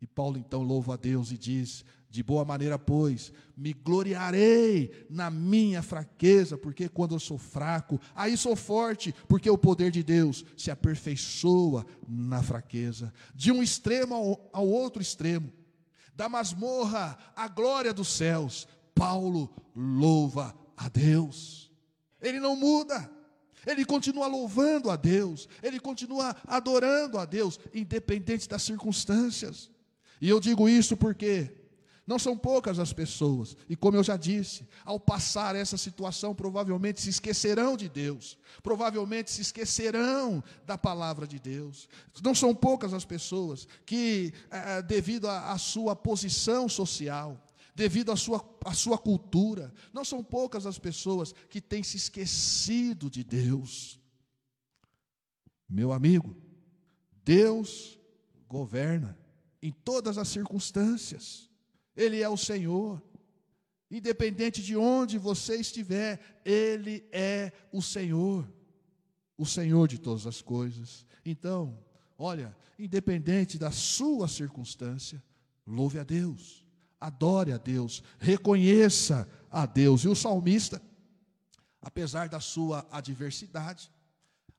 E 0.00 0.06
Paulo 0.06 0.38
então 0.38 0.62
louva 0.62 0.94
a 0.94 0.96
Deus 0.96 1.32
e 1.32 1.36
diz: 1.36 1.84
De 2.08 2.22
boa 2.22 2.44
maneira, 2.44 2.78
pois, 2.78 3.32
me 3.56 3.72
gloriarei 3.72 5.06
na 5.10 5.28
minha 5.28 5.82
fraqueza, 5.82 6.56
porque 6.56 6.88
quando 6.88 7.16
eu 7.16 7.20
sou 7.20 7.36
fraco, 7.36 8.00
aí 8.14 8.36
sou 8.36 8.54
forte, 8.54 9.12
porque 9.26 9.50
o 9.50 9.58
poder 9.58 9.90
de 9.90 10.04
Deus 10.04 10.44
se 10.56 10.70
aperfeiçoa 10.70 11.84
na 12.08 12.44
fraqueza. 12.44 13.12
De 13.34 13.50
um 13.50 13.60
extremo 13.60 14.14
ao, 14.14 14.50
ao 14.52 14.68
outro 14.68 15.02
extremo 15.02 15.52
da 16.18 16.28
masmorra 16.28 17.16
à 17.36 17.46
glória 17.46 17.94
dos 17.94 18.08
céus, 18.08 18.66
Paulo 18.92 19.48
louva 19.74 20.52
a 20.76 20.88
Deus. 20.88 21.70
Ele 22.20 22.40
não 22.40 22.56
muda. 22.56 23.08
Ele 23.64 23.84
continua 23.84 24.26
louvando 24.26 24.90
a 24.90 24.96
Deus, 24.96 25.48
ele 25.62 25.78
continua 25.78 26.34
adorando 26.46 27.18
a 27.18 27.24
Deus, 27.24 27.60
independente 27.72 28.48
das 28.48 28.62
circunstâncias. 28.62 29.70
E 30.20 30.28
eu 30.28 30.40
digo 30.40 30.68
isso 30.68 30.96
porque 30.96 31.52
Não 32.08 32.18
são 32.18 32.34
poucas 32.34 32.78
as 32.78 32.90
pessoas, 32.90 33.54
e 33.68 33.76
como 33.76 33.98
eu 33.98 34.02
já 34.02 34.16
disse, 34.16 34.66
ao 34.82 34.98
passar 34.98 35.54
essa 35.54 35.76
situação, 35.76 36.34
provavelmente 36.34 37.02
se 37.02 37.10
esquecerão 37.10 37.76
de 37.76 37.86
Deus, 37.86 38.38
provavelmente 38.62 39.30
se 39.30 39.42
esquecerão 39.42 40.42
da 40.64 40.78
palavra 40.78 41.26
de 41.26 41.38
Deus. 41.38 41.86
Não 42.22 42.34
são 42.34 42.54
poucas 42.54 42.94
as 42.94 43.04
pessoas 43.04 43.68
que, 43.84 44.32
eh, 44.50 44.80
devido 44.80 45.28
à 45.28 45.58
sua 45.58 45.94
posição 45.94 46.66
social, 46.66 47.38
devido 47.74 48.10
à 48.10 48.16
sua, 48.16 48.42
à 48.64 48.72
sua 48.72 48.96
cultura, 48.96 49.70
não 49.92 50.02
são 50.02 50.24
poucas 50.24 50.64
as 50.64 50.78
pessoas 50.78 51.34
que 51.50 51.60
têm 51.60 51.82
se 51.82 51.98
esquecido 51.98 53.10
de 53.10 53.22
Deus. 53.22 54.00
Meu 55.68 55.92
amigo, 55.92 56.34
Deus 57.22 57.98
governa 58.48 59.14
em 59.60 59.70
todas 59.70 60.16
as 60.16 60.28
circunstâncias. 60.28 61.47
Ele 61.98 62.22
é 62.22 62.28
o 62.28 62.36
Senhor. 62.36 63.02
Independente 63.90 64.62
de 64.62 64.76
onde 64.76 65.18
você 65.18 65.56
estiver, 65.56 66.20
Ele 66.44 67.04
é 67.10 67.52
o 67.72 67.82
Senhor, 67.82 68.48
o 69.36 69.44
Senhor 69.44 69.88
de 69.88 69.98
todas 69.98 70.26
as 70.26 70.40
coisas. 70.40 71.04
Então, 71.24 71.76
olha, 72.16 72.56
independente 72.78 73.58
da 73.58 73.72
sua 73.72 74.28
circunstância, 74.28 75.22
louve 75.66 75.98
a 75.98 76.04
Deus, 76.04 76.64
adore 77.00 77.52
a 77.52 77.58
Deus, 77.58 78.02
reconheça 78.20 79.28
a 79.50 79.66
Deus. 79.66 80.04
E 80.04 80.08
o 80.08 80.14
salmista, 80.14 80.80
apesar 81.82 82.28
da 82.28 82.38
sua 82.38 82.86
adversidade, 82.92 83.90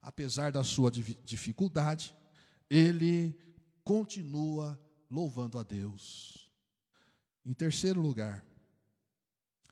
apesar 0.01 0.51
da 0.51 0.63
sua 0.63 0.91
dificuldade, 0.91 2.13
ele 2.69 3.33
continua 3.83 4.77
louvando 5.09 5.57
a 5.57 5.63
Deus. 5.63 6.38
Em 7.45 7.53
terceiro 7.53 8.01
lugar, 8.01 8.45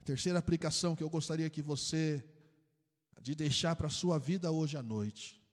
terceira 0.03 0.39
aplicação 0.39 0.95
que 0.95 1.03
eu 1.03 1.09
gostaria 1.09 1.49
que 1.49 1.61
você 1.61 2.23
de 3.21 3.35
deixar 3.35 3.75
para 3.75 3.87
a 3.87 3.89
sua 3.89 4.17
vida 4.17 4.51
hoje 4.51 4.77
à 4.77 4.83
noite. 4.83 5.43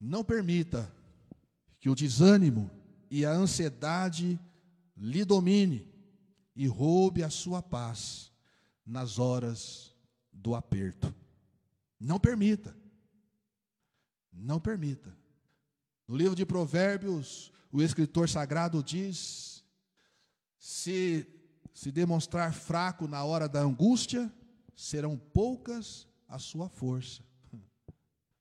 Não 0.00 0.24
permita 0.24 0.90
que 1.78 1.90
o 1.90 1.94
desânimo 1.94 2.70
e 3.10 3.24
a 3.26 3.30
ansiedade 3.30 4.40
lhe 4.96 5.24
domine 5.24 5.92
e 6.56 6.66
roube 6.66 7.22
a 7.22 7.28
sua 7.28 7.62
paz 7.62 8.32
nas 8.86 9.18
horas 9.18 9.94
do 10.32 10.54
aperto. 10.54 11.14
Não 12.00 12.18
permita. 12.18 12.74
Não 14.32 14.58
permita. 14.58 15.14
No 16.08 16.16
livro 16.16 16.34
de 16.34 16.46
Provérbios, 16.46 17.52
o 17.72 17.82
escritor 17.82 18.28
sagrado 18.28 18.82
diz: 18.82 19.64
se 20.58 21.26
se 21.74 21.90
demonstrar 21.90 22.52
fraco 22.52 23.08
na 23.08 23.24
hora 23.24 23.48
da 23.48 23.60
angústia, 23.60 24.32
serão 24.76 25.16
poucas 25.16 26.06
a 26.28 26.38
sua 26.38 26.68
força. 26.68 27.22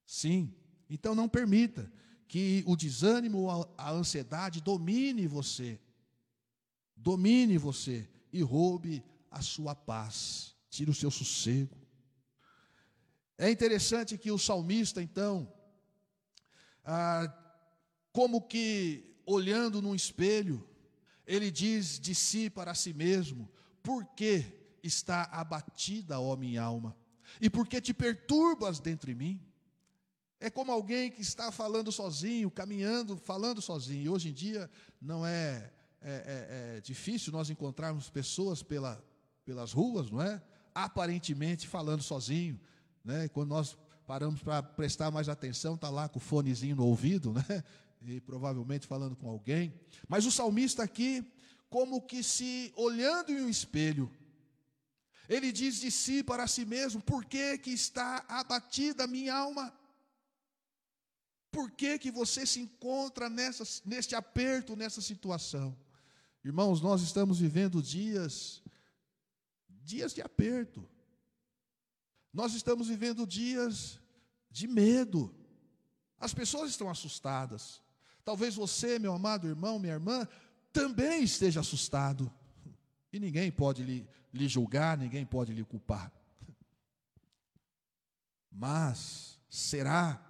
Sim, 0.05 0.53
então 0.89 1.15
não 1.15 1.29
permita 1.29 1.91
que 2.27 2.63
o 2.65 2.75
desânimo, 2.75 3.49
a 3.77 3.91
ansiedade 3.91 4.61
domine 4.61 5.27
você, 5.27 5.79
domine 6.95 7.57
você 7.57 8.09
e 8.31 8.41
roube 8.41 9.03
a 9.29 9.41
sua 9.41 9.75
paz, 9.75 10.55
tire 10.69 10.89
o 10.89 10.95
seu 10.95 11.11
sossego. 11.11 11.77
É 13.37 13.49
interessante 13.49 14.17
que 14.17 14.31
o 14.31 14.37
salmista, 14.37 15.01
então, 15.01 15.51
ah, 16.85 17.33
como 18.13 18.41
que 18.41 19.10
olhando 19.31 19.81
num 19.81 19.95
espelho, 19.95 20.67
ele 21.25 21.49
diz 21.51 21.99
de 21.99 22.13
si 22.13 22.49
para 22.49 22.73
si 22.73 22.93
mesmo: 22.93 23.49
Por 23.81 24.05
que 24.05 24.45
está 24.83 25.23
abatida, 25.31 26.19
ó 26.19 26.35
minha 26.35 26.61
alma? 26.61 26.95
E 27.39 27.49
por 27.49 27.67
que 27.67 27.79
te 27.79 27.93
perturbas 27.93 28.79
dentro 28.79 29.07
de 29.07 29.15
mim? 29.15 29.41
É 30.39 30.49
como 30.49 30.71
alguém 30.71 31.11
que 31.11 31.21
está 31.21 31.51
falando 31.51 31.91
sozinho, 31.91 32.49
caminhando, 32.49 33.15
falando 33.15 33.61
sozinho. 33.61 34.01
E 34.01 34.09
hoje 34.09 34.29
em 34.29 34.33
dia 34.33 34.69
não 34.99 35.25
é, 35.25 35.71
é, 36.01 36.11
é, 36.11 36.77
é 36.77 36.81
difícil 36.81 37.31
nós 37.31 37.49
encontrarmos 37.49 38.09
pessoas 38.09 38.63
pela, 38.63 39.03
pelas 39.45 39.71
ruas, 39.71 40.09
não 40.09 40.21
é? 40.21 40.41
Aparentemente 40.73 41.67
falando 41.67 42.01
sozinho, 42.01 42.59
né? 43.03 43.27
quando 43.29 43.49
nós 43.49 43.77
paramos 44.07 44.41
para 44.41 44.63
prestar 44.63 45.11
mais 45.11 45.29
atenção, 45.29 45.75
está 45.75 45.89
lá 45.89 46.09
com 46.09 46.17
o 46.17 46.21
fonezinho 46.21 46.75
no 46.75 46.85
ouvido, 46.85 47.33
né? 47.33 47.63
E 48.03 48.19
provavelmente 48.19 48.87
falando 48.87 49.15
com 49.15 49.29
alguém. 49.29 49.73
Mas 50.07 50.25
o 50.25 50.31
salmista 50.31 50.83
aqui, 50.83 51.25
como 51.69 52.01
que 52.01 52.23
se 52.23 52.73
olhando 52.75 53.31
em 53.31 53.41
um 53.41 53.49
espelho, 53.49 54.11
ele 55.29 55.51
diz 55.51 55.79
de 55.79 55.91
si 55.91 56.23
para 56.23 56.47
si 56.47 56.65
mesmo: 56.65 57.01
Por 57.01 57.25
que, 57.25 57.57
que 57.57 57.71
está 57.71 58.25
abatida 58.27 59.03
a 59.03 59.07
minha 59.07 59.33
alma? 59.33 59.73
Por 61.51 61.69
que, 61.71 61.99
que 61.99 62.11
você 62.11 62.45
se 62.45 62.59
encontra 62.59 63.29
nessa, 63.29 63.63
neste 63.85 64.15
aperto, 64.15 64.75
nessa 64.75 65.01
situação? 65.01 65.77
Irmãos, 66.43 66.81
nós 66.81 67.01
estamos 67.01 67.39
vivendo 67.39 67.81
dias, 67.81 68.63
dias 69.67 70.13
de 70.13 70.21
aperto. 70.21 70.87
Nós 72.33 72.53
estamos 72.53 72.87
vivendo 72.87 73.27
dias 73.27 73.99
de 74.49 74.65
medo. 74.65 75.35
As 76.17 76.33
pessoas 76.33 76.69
estão 76.69 76.89
assustadas. 76.89 77.81
Talvez 78.23 78.55
você, 78.55 78.99
meu 78.99 79.13
amado 79.13 79.47
irmão, 79.47 79.79
minha 79.79 79.93
irmã, 79.93 80.27
também 80.71 81.23
esteja 81.23 81.59
assustado. 81.59 82.31
E 83.11 83.19
ninguém 83.19 83.51
pode 83.51 83.83
lhe, 83.83 84.07
lhe 84.33 84.47
julgar, 84.47 84.97
ninguém 84.97 85.25
pode 85.25 85.53
lhe 85.53 85.63
culpar. 85.63 86.11
Mas 88.51 89.39
será 89.49 90.21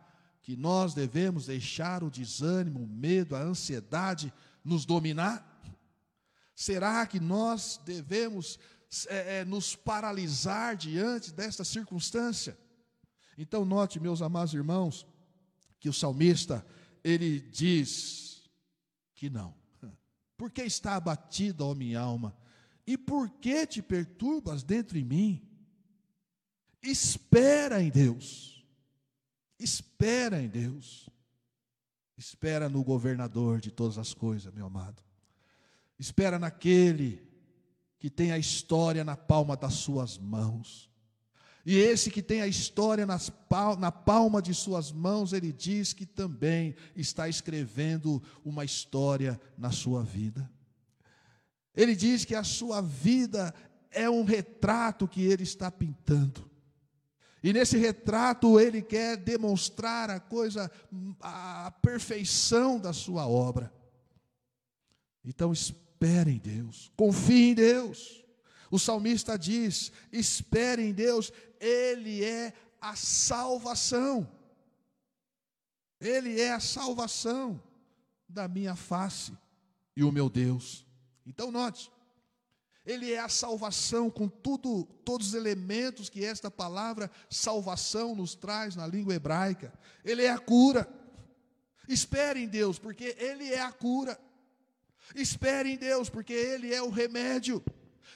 que 0.42 0.56
nós 0.56 0.94
devemos 0.94 1.46
deixar 1.46 2.04
o 2.04 2.10
desânimo, 2.10 2.84
o 2.84 2.88
medo, 2.88 3.36
a 3.36 3.42
ansiedade 3.42 4.34
nos 4.64 4.86
dominar? 4.86 5.48
Será 6.56 7.06
que 7.06 7.20
nós 7.20 7.80
devemos 7.86 8.60
é, 9.08 9.40
é, 9.40 9.46
nos 9.46 9.76
paralisar 9.76 10.76
diante 10.76 11.32
desta 11.32 11.64
circunstância? 11.64 12.58
Então, 13.38 13.66
note, 13.66 14.00
meus 14.00 14.22
amados 14.22 14.54
irmãos, 14.54 15.06
que 15.80 15.90
o 15.90 15.94
salmista 15.94 16.66
ele 17.04 17.40
diz 17.40 18.50
que 19.14 19.30
não. 19.30 19.56
Por 20.38 20.52
que 20.52 20.64
está 20.64 20.96
abatida, 20.96 21.64
ó 21.64 21.74
minha 21.74 22.00
alma? 22.00 22.36
E 22.86 22.98
por 22.98 23.30
que 23.30 23.66
te 23.68 23.82
perturbas 23.82 24.64
dentro 24.64 24.98
de 24.98 25.04
mim? 25.04 25.48
Espera 26.82 27.82
em 27.82 27.90
Deus. 27.90 28.66
Espera 29.58 30.42
em 30.42 30.50
Deus. 30.50 31.10
Espera 32.18 32.68
no 32.68 32.84
governador 32.84 33.62
de 33.62 33.72
todas 33.72 33.98
as 33.98 34.14
coisas, 34.14 34.54
meu 34.54 34.66
amado. 34.66 35.02
Espera 35.98 36.38
naquele 36.38 37.26
que 37.98 38.10
tem 38.10 38.32
a 38.32 38.38
história 38.38 39.04
na 39.04 39.16
palma 39.16 39.56
das 39.56 39.76
suas 39.76 40.18
mãos. 40.18 40.91
E 41.66 41.78
esse 41.78 42.10
que 42.10 42.22
tem 42.22 42.42
a 42.42 42.48
história 42.48 43.06
nas, 43.06 43.32
na 43.78 43.92
palma 43.92 44.42
de 44.42 44.54
suas 44.54 44.92
mãos, 44.92 45.32
ele 45.32 45.52
diz 45.52 45.94
que 45.94 46.06
também 46.06 46.76
está 46.96 47.30
escrevendo 47.30 48.22
uma 48.44 48.66
história 48.66 49.40
na 49.58 49.72
sua 49.72 50.04
vida. 50.04 50.50
Ele 51.76 51.96
diz 51.96 52.26
que 52.26 52.36
a 52.36 52.44
sua 52.44 52.82
vida 52.82 53.54
é 53.92 54.10
um 54.10 54.24
retrato 54.24 55.08
que 55.08 55.24
ele 55.24 55.44
está 55.44 55.70
pintando. 55.70 56.50
E 57.44 57.52
nesse 57.52 57.78
retrato 57.78 58.60
ele 58.60 58.82
quer 58.82 59.18
demonstrar 59.18 60.10
a 60.10 60.20
coisa, 60.20 60.70
a 61.20 61.72
perfeição 61.82 62.80
da 62.80 62.94
sua 62.94 63.28
obra. 63.28 63.74
Então 65.24 65.52
espere 65.52 66.32
em 66.32 66.38
Deus, 66.38 66.92
confie 66.96 67.52
em 67.52 67.54
Deus. 67.54 68.21
O 68.72 68.80
salmista 68.80 69.38
diz: 69.38 69.92
espere 70.12 70.82
em 70.82 70.94
Deus, 70.94 71.32
Ele 71.60 72.24
é 72.24 72.54
a 72.80 72.96
salvação. 72.96 74.28
Ele 76.00 76.42
é 76.42 76.52
a 76.52 76.60
salvação 76.60 77.62
da 78.28 78.48
minha 78.48 78.76
face 78.76 79.38
e 79.96 80.04
o 80.04 80.12
meu 80.12 80.30
Deus. 80.30 80.84
Então 81.28 81.52
note, 81.52 81.92
ele 82.84 83.12
é 83.12 83.20
a 83.20 83.30
salvação 83.30 84.10
com 84.10 84.28
tudo, 84.28 84.86
todos 85.06 85.28
os 85.28 85.34
elementos 85.36 86.10
que 86.10 86.26
esta 86.26 86.50
palavra 86.50 87.12
salvação 87.30 88.16
nos 88.16 88.34
traz 88.34 88.76
na 88.76 88.88
língua 88.88 89.14
hebraica. 89.14 89.72
Ele 90.04 90.24
é 90.24 90.32
a 90.32 90.40
cura. 90.40 90.92
Espere 91.88 92.42
em 92.42 92.48
Deus, 92.48 92.80
porque 92.80 93.16
ele 93.20 93.54
é 93.54 93.62
a 93.62 93.72
cura. 93.72 94.20
Espere 95.14 95.72
em 95.72 95.78
Deus, 95.78 96.10
porque 96.10 96.34
ele 96.34 96.74
é 96.74 96.82
o 96.82 96.90
remédio. 96.90 97.64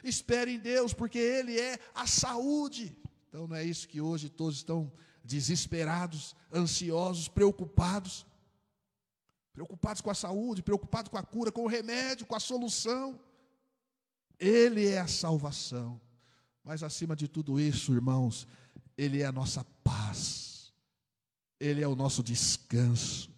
Espere 0.04 0.54
em 0.54 0.60
Deus, 0.60 0.94
porque 0.94 1.18
Ele 1.18 1.60
é 1.60 1.80
a 1.94 2.08
saúde. 2.08 2.96
Então 3.30 3.48
não 3.48 3.56
é 3.56 3.64
isso 3.64 3.88
que 3.88 4.00
hoje 4.00 4.30
todos 4.30 4.58
estão 4.58 4.92
desesperados, 5.24 6.36
ansiosos, 6.54 7.28
preocupados. 7.28 8.26
preocupados 9.54 10.02
com 10.02 10.10
a 10.10 10.16
saúde, 10.16 10.62
preocupados 10.62 11.10
com 11.10 11.18
a 11.18 11.24
cura, 11.24 11.52
com 11.52 11.64
o 11.64 11.68
remédio, 11.68 12.26
com 12.26 12.36
a 12.36 12.40
solução. 12.40 13.20
Ele 14.40 14.88
é 14.88 15.00
a 15.00 15.08
salvação. 15.08 16.00
Mas 16.64 16.82
acima 16.82 17.16
de 17.16 17.28
tudo 17.28 17.60
isso, 17.60 17.94
irmãos, 17.94 18.48
Ele 18.98 19.22
é 19.22 19.26
a 19.26 19.32
nossa 19.32 19.64
paz, 19.84 20.74
Ele 21.60 21.82
é 21.82 21.88
o 21.88 21.96
nosso 21.96 22.24
descanso, 22.24 23.30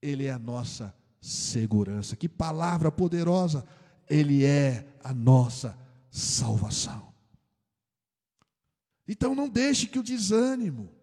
Ele 0.00 0.26
é 0.26 0.32
a 0.32 0.38
nossa 0.38 0.94
segurança. 1.20 2.16
Que 2.16 2.28
palavra 2.28 2.90
poderosa! 2.90 3.64
Ele 4.10 4.44
é 4.44 4.84
a 5.02 5.14
nossa 5.14 5.78
salvação. 6.12 7.12
Então 9.08 9.34
não 9.34 9.48
deixe 9.48 9.86
que 9.86 9.98
o 9.98 10.02
desânimo, 10.02 10.94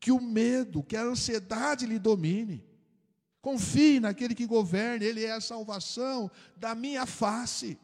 que 0.00 0.10
o 0.10 0.20
medo, 0.20 0.82
que 0.82 0.96
a 0.96 1.04
ansiedade 1.04 1.86
lhe 1.86 1.98
domine. 1.98 2.66
Confie 3.40 4.00
naquele 4.00 4.34
que 4.34 4.44
governa, 4.44 5.04
Ele 5.04 5.24
é 5.24 5.32
a 5.32 5.40
salvação 5.40 6.28
da 6.56 6.74
minha 6.74 7.06
face. 7.06 7.78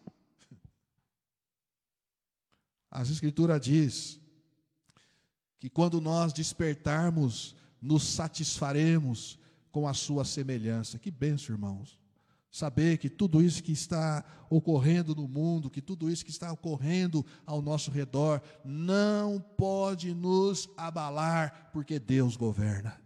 As 2.90 3.08
Escrituras 3.08 3.60
diz 3.60 4.20
que 5.60 5.70
quando 5.70 6.00
nós 6.00 6.32
despertarmos, 6.32 7.54
nos 7.80 8.02
satisfaremos 8.02 9.38
com 9.70 9.86
a 9.86 9.94
sua 9.94 10.24
semelhança. 10.24 10.98
Que 10.98 11.10
benção, 11.10 11.54
irmãos. 11.54 12.01
Saber 12.52 12.98
que 12.98 13.08
tudo 13.08 13.42
isso 13.42 13.62
que 13.62 13.72
está 13.72 14.22
ocorrendo 14.50 15.14
no 15.14 15.26
mundo, 15.26 15.70
que 15.70 15.80
tudo 15.80 16.10
isso 16.10 16.22
que 16.22 16.30
está 16.30 16.52
ocorrendo 16.52 17.24
ao 17.46 17.62
nosso 17.62 17.90
redor, 17.90 18.42
não 18.62 19.40
pode 19.40 20.12
nos 20.12 20.68
abalar, 20.76 21.70
porque 21.72 21.98
Deus 21.98 22.36
governa. 22.36 23.00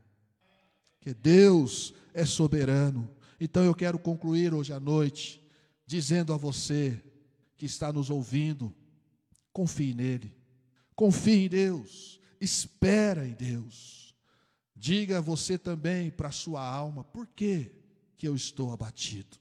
Que 1.01 1.15
Deus 1.15 1.95
é 2.13 2.25
soberano. 2.27 3.09
Então 3.39 3.63
eu 3.63 3.73
quero 3.73 4.01
concluir 4.01 4.53
hoje 4.53 4.73
à 4.73 4.81
noite 4.81 5.41
dizendo 5.87 6.33
a 6.33 6.37
você 6.37 7.01
que 7.57 7.67
está 7.67 7.93
nos 7.93 8.11
ouvindo, 8.11 8.75
confie 9.53 9.95
nele. 9.95 10.35
Confie 10.97 11.45
em 11.45 11.49
Deus. 11.49 12.19
Espera 12.41 13.25
em 13.25 13.35
Deus. 13.35 14.13
Diga 14.75 15.21
você 15.21 15.57
também 15.57 16.11
para 16.11 16.29
a 16.29 16.33
sua 16.33 16.67
alma, 16.67 17.05
por 17.05 17.29
que 17.29 17.86
que 18.17 18.27
eu 18.27 18.35
estou 18.35 18.73
abatido? 18.73 19.37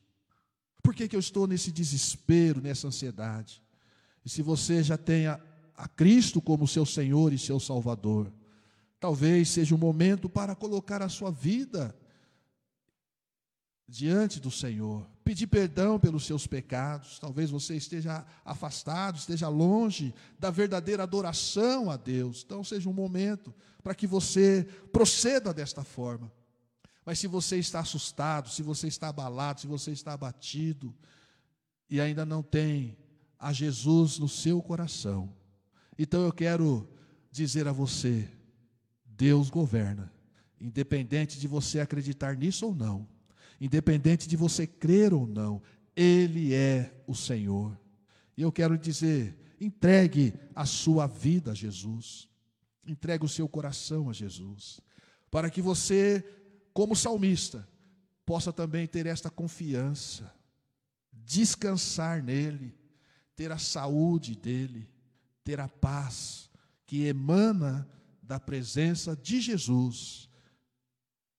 Por 0.81 0.93
que, 0.93 1.07
que 1.07 1.15
eu 1.15 1.19
estou 1.19 1.47
nesse 1.47 1.71
desespero, 1.71 2.61
nessa 2.61 2.88
ansiedade? 2.88 3.61
E 4.23 4.29
se 4.29 4.41
você 4.41 4.83
já 4.83 4.97
tenha 4.97 5.39
a 5.75 5.88
Cristo 5.88 6.41
como 6.41 6.67
seu 6.67 6.85
Senhor 6.85 7.33
e 7.33 7.39
seu 7.39 7.59
Salvador, 7.59 8.31
talvez 8.99 9.49
seja 9.49 9.73
o 9.73 9.77
momento 9.77 10.29
para 10.29 10.55
colocar 10.55 11.01
a 11.01 11.09
sua 11.09 11.31
vida 11.31 11.95
diante 13.88 14.39
do 14.39 14.49
Senhor, 14.49 15.07
pedir 15.23 15.47
perdão 15.47 15.99
pelos 15.99 16.25
seus 16.25 16.47
pecados. 16.47 17.19
Talvez 17.19 17.49
você 17.49 17.75
esteja 17.75 18.25
afastado, 18.43 19.17
esteja 19.17 19.47
longe 19.47 20.13
da 20.39 20.49
verdadeira 20.49 21.03
adoração 21.03 21.89
a 21.89 21.97
Deus. 21.97 22.43
Então, 22.45 22.63
seja 22.63 22.89
um 22.89 22.93
momento 22.93 23.53
para 23.83 23.93
que 23.93 24.07
você 24.07 24.67
proceda 24.91 25.53
desta 25.53 25.83
forma. 25.83 26.31
Mas 27.05 27.19
se 27.19 27.27
você 27.27 27.57
está 27.57 27.81
assustado, 27.81 28.49
se 28.49 28.63
você 28.63 28.87
está 28.87 29.09
abalado, 29.09 29.61
se 29.61 29.67
você 29.67 29.91
está 29.91 30.13
abatido 30.13 30.93
e 31.87 32.01
ainda 32.01 32.25
não 32.25 32.41
tem 32.41 32.97
a 33.37 33.53
Jesus 33.53 34.17
no 34.17 34.27
seu 34.27 34.59
coração, 34.61 35.31
então 35.99 36.23
eu 36.23 36.33
quero 36.33 36.89
dizer 37.31 37.67
a 37.67 37.71
você: 37.71 38.27
Deus 39.05 39.51
governa, 39.51 40.11
independente 40.59 41.39
de 41.39 41.47
você 41.47 41.79
acreditar 41.79 42.35
nisso 42.35 42.65
ou 42.65 42.75
não, 42.75 43.07
independente 43.61 44.27
de 44.27 44.35
você 44.35 44.65
crer 44.65 45.13
ou 45.13 45.27
não, 45.27 45.61
Ele 45.95 46.55
é 46.55 47.03
o 47.05 47.13
Senhor. 47.13 47.79
E 48.35 48.41
eu 48.41 48.51
quero 48.51 48.79
dizer: 48.79 49.37
entregue 49.61 50.33
a 50.55 50.65
sua 50.65 51.05
vida 51.05 51.51
a 51.51 51.55
Jesus, 51.55 52.27
entregue 52.87 53.25
o 53.25 53.29
seu 53.29 53.47
coração 53.47 54.09
a 54.09 54.13
Jesus, 54.13 54.81
para 55.29 55.51
que 55.51 55.61
você 55.61 56.25
como 56.75 56.93
salmista, 56.93 57.65
possa 58.25 58.51
também 58.51 58.85
ter 58.85 59.05
esta 59.05 59.29
confiança, 59.29 60.29
descansar 61.09 62.21
nele, 62.21 62.77
ter 63.33 63.49
a 63.49 63.57
saúde 63.57 64.35
dele, 64.35 64.85
ter 65.41 65.57
a 65.61 65.69
paz 65.69 66.49
que 66.85 67.05
emana 67.05 67.89
da 68.21 68.41
presença 68.41 69.15
de 69.15 69.39
Jesus 69.39 70.29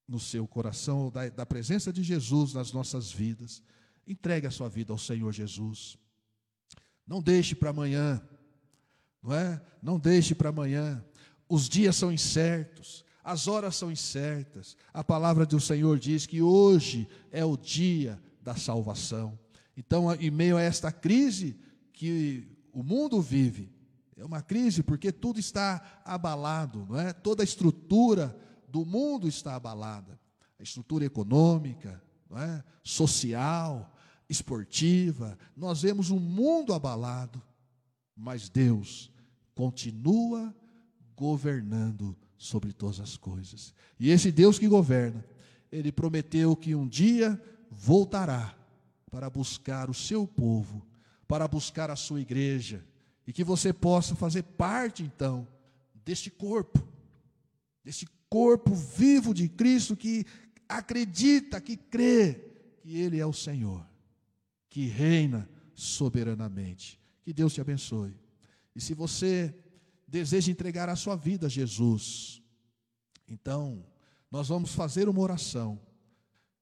no 0.09 0.19
seu 0.19 0.49
coração, 0.49 1.11
da, 1.11 1.29
da 1.29 1.45
presença 1.45 1.93
de 1.93 2.03
Jesus 2.03 2.55
nas 2.55 2.73
nossas 2.73 3.13
vidas. 3.13 3.63
Entregue 4.07 4.47
a 4.47 4.51
sua 4.51 4.71
vida 4.71 4.91
ao 4.91 4.99
Senhor 4.99 5.31
Jesus. 5.35 5.99
Não 7.07 7.21
deixe 7.21 7.55
para 7.55 7.69
amanhã, 7.69 8.27
não 9.23 9.35
é? 9.35 9.63
Não 9.83 9.99
deixe 9.99 10.35
para 10.35 10.49
amanhã. 10.49 11.05
Os 11.47 11.69
dias 11.69 11.95
são 11.95 12.11
incertos, 12.11 13.05
as 13.27 13.49
horas 13.49 13.75
são 13.75 13.91
incertas. 13.91 14.77
A 14.95 15.03
palavra 15.03 15.45
do 15.45 15.59
Senhor 15.59 15.99
diz 15.99 16.27
que 16.27 16.41
hoje 16.41 17.09
é 17.33 17.45
o 17.45 17.57
dia 17.57 18.23
da 18.41 18.55
salvação. 18.55 19.37
Então, 19.77 20.15
em 20.15 20.31
meio 20.31 20.57
a 20.57 20.63
esta 20.63 20.93
crise 20.93 21.59
que 21.93 22.49
o 22.73 22.85
mundo 22.85 23.21
vive, 23.21 23.69
é 24.17 24.25
uma 24.25 24.41
crise 24.41 24.81
porque 24.81 25.11
tudo 25.11 25.41
está 25.41 26.01
abalado, 26.05 26.87
não 26.89 27.01
é? 27.01 27.13
Toda 27.13 27.43
a 27.43 27.45
estrutura 27.45 28.39
do 28.69 28.87
mundo 28.87 29.27
está 29.27 29.57
abalada. 29.57 30.21
A 30.57 30.63
estrutura 30.63 31.05
econômica, 31.05 32.01
não 32.31 32.39
é? 32.39 32.63
social, 32.85 33.93
esportiva. 34.29 35.37
Nós 35.57 35.83
vemos 35.83 36.13
um 36.13 36.21
mundo 36.21 36.73
abalado, 36.73 37.43
mas 38.17 38.49
Deus 38.49 39.11
continua 39.53 40.55
governando 41.17 42.17
sobre 42.39 42.73
todas 42.73 43.01
as 43.01 43.17
coisas. 43.17 43.75
E 43.99 44.11
esse 44.11 44.31
Deus 44.31 44.59
que 44.59 44.69
governa, 44.69 45.25
ele 45.71 45.91
prometeu 45.91 46.55
que 46.55 46.75
um 46.75 46.87
dia 46.87 47.41
voltará 47.71 48.57
para 49.11 49.31
buscar 49.31 49.89
o 49.89 49.95
seu 49.95 50.27
povo, 50.27 50.87
para 51.27 51.49
buscar 51.49 51.91
a 51.91 51.97
sua 51.97 52.21
igreja, 52.21 52.85
e 53.27 53.33
que 53.33 53.43
você 53.43 53.73
possa 53.73 54.15
fazer 54.15 54.43
parte 54.43 55.03
então 55.03 55.47
deste 56.05 56.31
corpo, 56.31 56.87
desse 57.83 58.07
corpo 58.29 58.75
vivo 58.75 59.35
de 59.35 59.49
Cristo 59.49 59.97
que 59.97 60.25
acredita, 60.69 61.61
que 61.61 61.77
crê 61.77 62.41
que 62.79 62.97
Ele 62.97 63.19
é 63.19 63.27
o 63.27 63.33
Senhor, 63.33 63.85
que 64.69 64.87
reina 64.87 65.49
soberanamente. 65.75 67.01
Que 67.25 67.33
Deus 67.33 67.53
te 67.53 67.61
abençoe. 67.61 68.15
E 68.75 68.81
se 68.81 68.95
você 68.95 69.55
deseja 70.07 70.51
entregar 70.51 70.89
a 70.89 70.97
sua 70.97 71.17
vida 71.17 71.47
a 71.47 71.51
Jesus, 71.51 72.43
então 73.29 73.85
nós 74.31 74.49
vamos 74.49 74.73
fazer 74.73 75.09
uma 75.09 75.21
oração. 75.21 75.81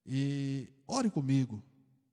E 0.06 0.68
ore 0.86 1.10
comigo. 1.10 1.62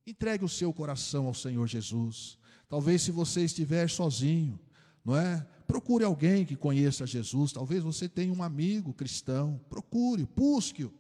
Entregue 0.06 0.44
o 0.44 0.50
seu 0.50 0.74
coração 0.74 1.28
ao 1.28 1.34
Senhor 1.34 1.67
Jesus. 1.67 2.38
Talvez 2.67 3.02
se 3.02 3.12
você 3.12 3.44
estiver 3.44 3.89
sozinho, 3.89 4.60
não 5.04 5.15
é? 5.15 5.46
Procure 5.67 6.04
alguém 6.04 6.46
que 6.46 6.56
conheça 6.56 7.06
Jesus. 7.06 7.52
Talvez 7.52 7.84
você 7.84 8.10
tenha 8.10 8.34
um 8.34 8.44
amigo 8.44 8.94
cristão. 8.94 9.60
Procure, 9.70 10.26
busque-o. 10.36 10.94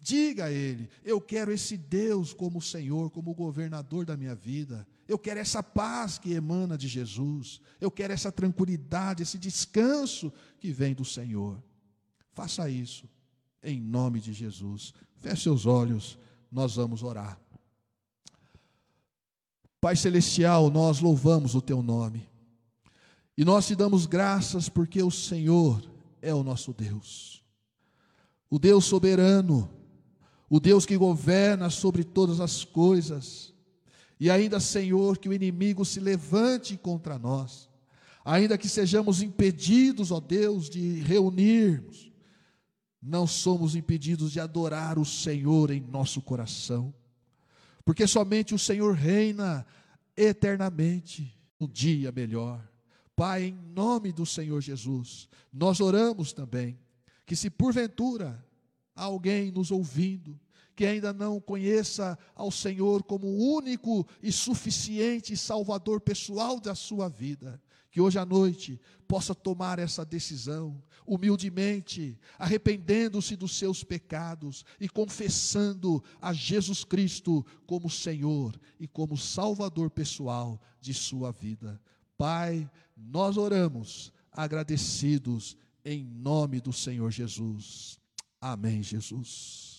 Diga 0.00 0.46
a 0.46 0.50
ele: 0.50 0.88
Eu 1.04 1.20
quero 1.20 1.52
esse 1.52 1.76
Deus 1.76 2.32
como 2.32 2.62
Senhor, 2.62 3.10
como 3.10 3.34
governador 3.34 4.04
da 4.04 4.16
minha 4.16 4.34
vida. 4.34 4.86
Eu 5.12 5.18
quero 5.18 5.38
essa 5.40 5.62
paz 5.62 6.18
que 6.18 6.32
emana 6.32 6.76
de 6.76 6.88
Jesus. 6.88 7.60
Eu 7.80 7.90
quero 7.90 8.12
essa 8.12 8.32
tranquilidade, 8.32 9.22
esse 9.22 9.38
descanso 9.38 10.32
que 10.58 10.72
vem 10.72 10.94
do 10.94 11.04
Senhor. 11.04 11.62
Faça 12.32 12.68
isso, 12.68 13.08
em 13.62 13.80
nome 13.80 14.20
de 14.20 14.32
Jesus. 14.32 14.92
Feche 15.16 15.42
seus 15.42 15.66
olhos, 15.66 16.18
nós 16.50 16.76
vamos 16.76 17.02
orar. 17.02 17.38
Pai 19.80 19.96
Celestial, 19.96 20.70
nós 20.70 21.00
louvamos 21.00 21.54
o 21.54 21.60
Teu 21.60 21.82
nome. 21.82 22.28
E 23.36 23.44
nós 23.44 23.66
te 23.66 23.74
damos 23.74 24.06
graças 24.06 24.68
porque 24.68 25.02
o 25.02 25.10
Senhor 25.10 25.82
é 26.20 26.34
o 26.34 26.42
nosso 26.42 26.72
Deus. 26.72 27.42
O 28.48 28.58
Deus 28.58 28.84
soberano 28.84 29.68
o 30.54 30.60
Deus 30.60 30.84
que 30.84 30.98
governa 30.98 31.70
sobre 31.70 32.04
todas 32.04 32.38
as 32.38 32.62
coisas. 32.62 33.51
E 34.22 34.30
ainda, 34.30 34.60
Senhor, 34.60 35.18
que 35.18 35.28
o 35.28 35.32
inimigo 35.32 35.84
se 35.84 35.98
levante 35.98 36.76
contra 36.76 37.18
nós, 37.18 37.68
ainda 38.24 38.56
que 38.56 38.68
sejamos 38.68 39.20
impedidos, 39.20 40.12
ó 40.12 40.20
Deus, 40.20 40.70
de 40.70 41.00
reunirmos, 41.00 42.08
não 43.02 43.26
somos 43.26 43.74
impedidos 43.74 44.30
de 44.30 44.38
adorar 44.38 44.96
o 44.96 45.04
Senhor 45.04 45.72
em 45.72 45.80
nosso 45.80 46.22
coração, 46.22 46.94
porque 47.84 48.06
somente 48.06 48.54
o 48.54 48.58
Senhor 48.60 48.94
reina 48.94 49.66
eternamente, 50.16 51.36
no 51.58 51.66
dia 51.66 52.12
melhor. 52.12 52.64
Pai, 53.16 53.46
em 53.46 53.58
nome 53.74 54.12
do 54.12 54.24
Senhor 54.24 54.60
Jesus, 54.60 55.28
nós 55.52 55.80
oramos 55.80 56.32
também 56.32 56.78
que 57.26 57.34
se 57.34 57.50
porventura 57.50 58.40
alguém 58.94 59.50
nos 59.50 59.72
ouvindo 59.72 60.38
que 60.74 60.86
ainda 60.86 61.12
não 61.12 61.40
conheça 61.40 62.18
ao 62.34 62.50
Senhor 62.50 63.02
como 63.02 63.26
o 63.26 63.56
único 63.56 64.06
e 64.22 64.32
suficiente 64.32 65.36
Salvador 65.36 66.00
pessoal 66.00 66.58
da 66.58 66.74
sua 66.74 67.08
vida, 67.08 67.60
que 67.90 68.00
hoje 68.00 68.18
à 68.18 68.24
noite 68.24 68.80
possa 69.06 69.34
tomar 69.34 69.78
essa 69.78 70.04
decisão, 70.04 70.82
humildemente, 71.06 72.18
arrependendo-se 72.38 73.36
dos 73.36 73.56
seus 73.58 73.84
pecados 73.84 74.64
e 74.80 74.88
confessando 74.88 76.02
a 76.20 76.32
Jesus 76.32 76.84
Cristo 76.84 77.44
como 77.66 77.90
Senhor 77.90 78.58
e 78.80 78.88
como 78.88 79.16
Salvador 79.16 79.90
pessoal 79.90 80.60
de 80.80 80.94
sua 80.94 81.30
vida. 81.30 81.78
Pai, 82.16 82.70
nós 82.96 83.36
oramos 83.36 84.12
agradecidos 84.32 85.56
em 85.84 86.04
nome 86.04 86.60
do 86.60 86.72
Senhor 86.72 87.10
Jesus. 87.10 87.98
Amém, 88.40 88.82
Jesus. 88.82 89.71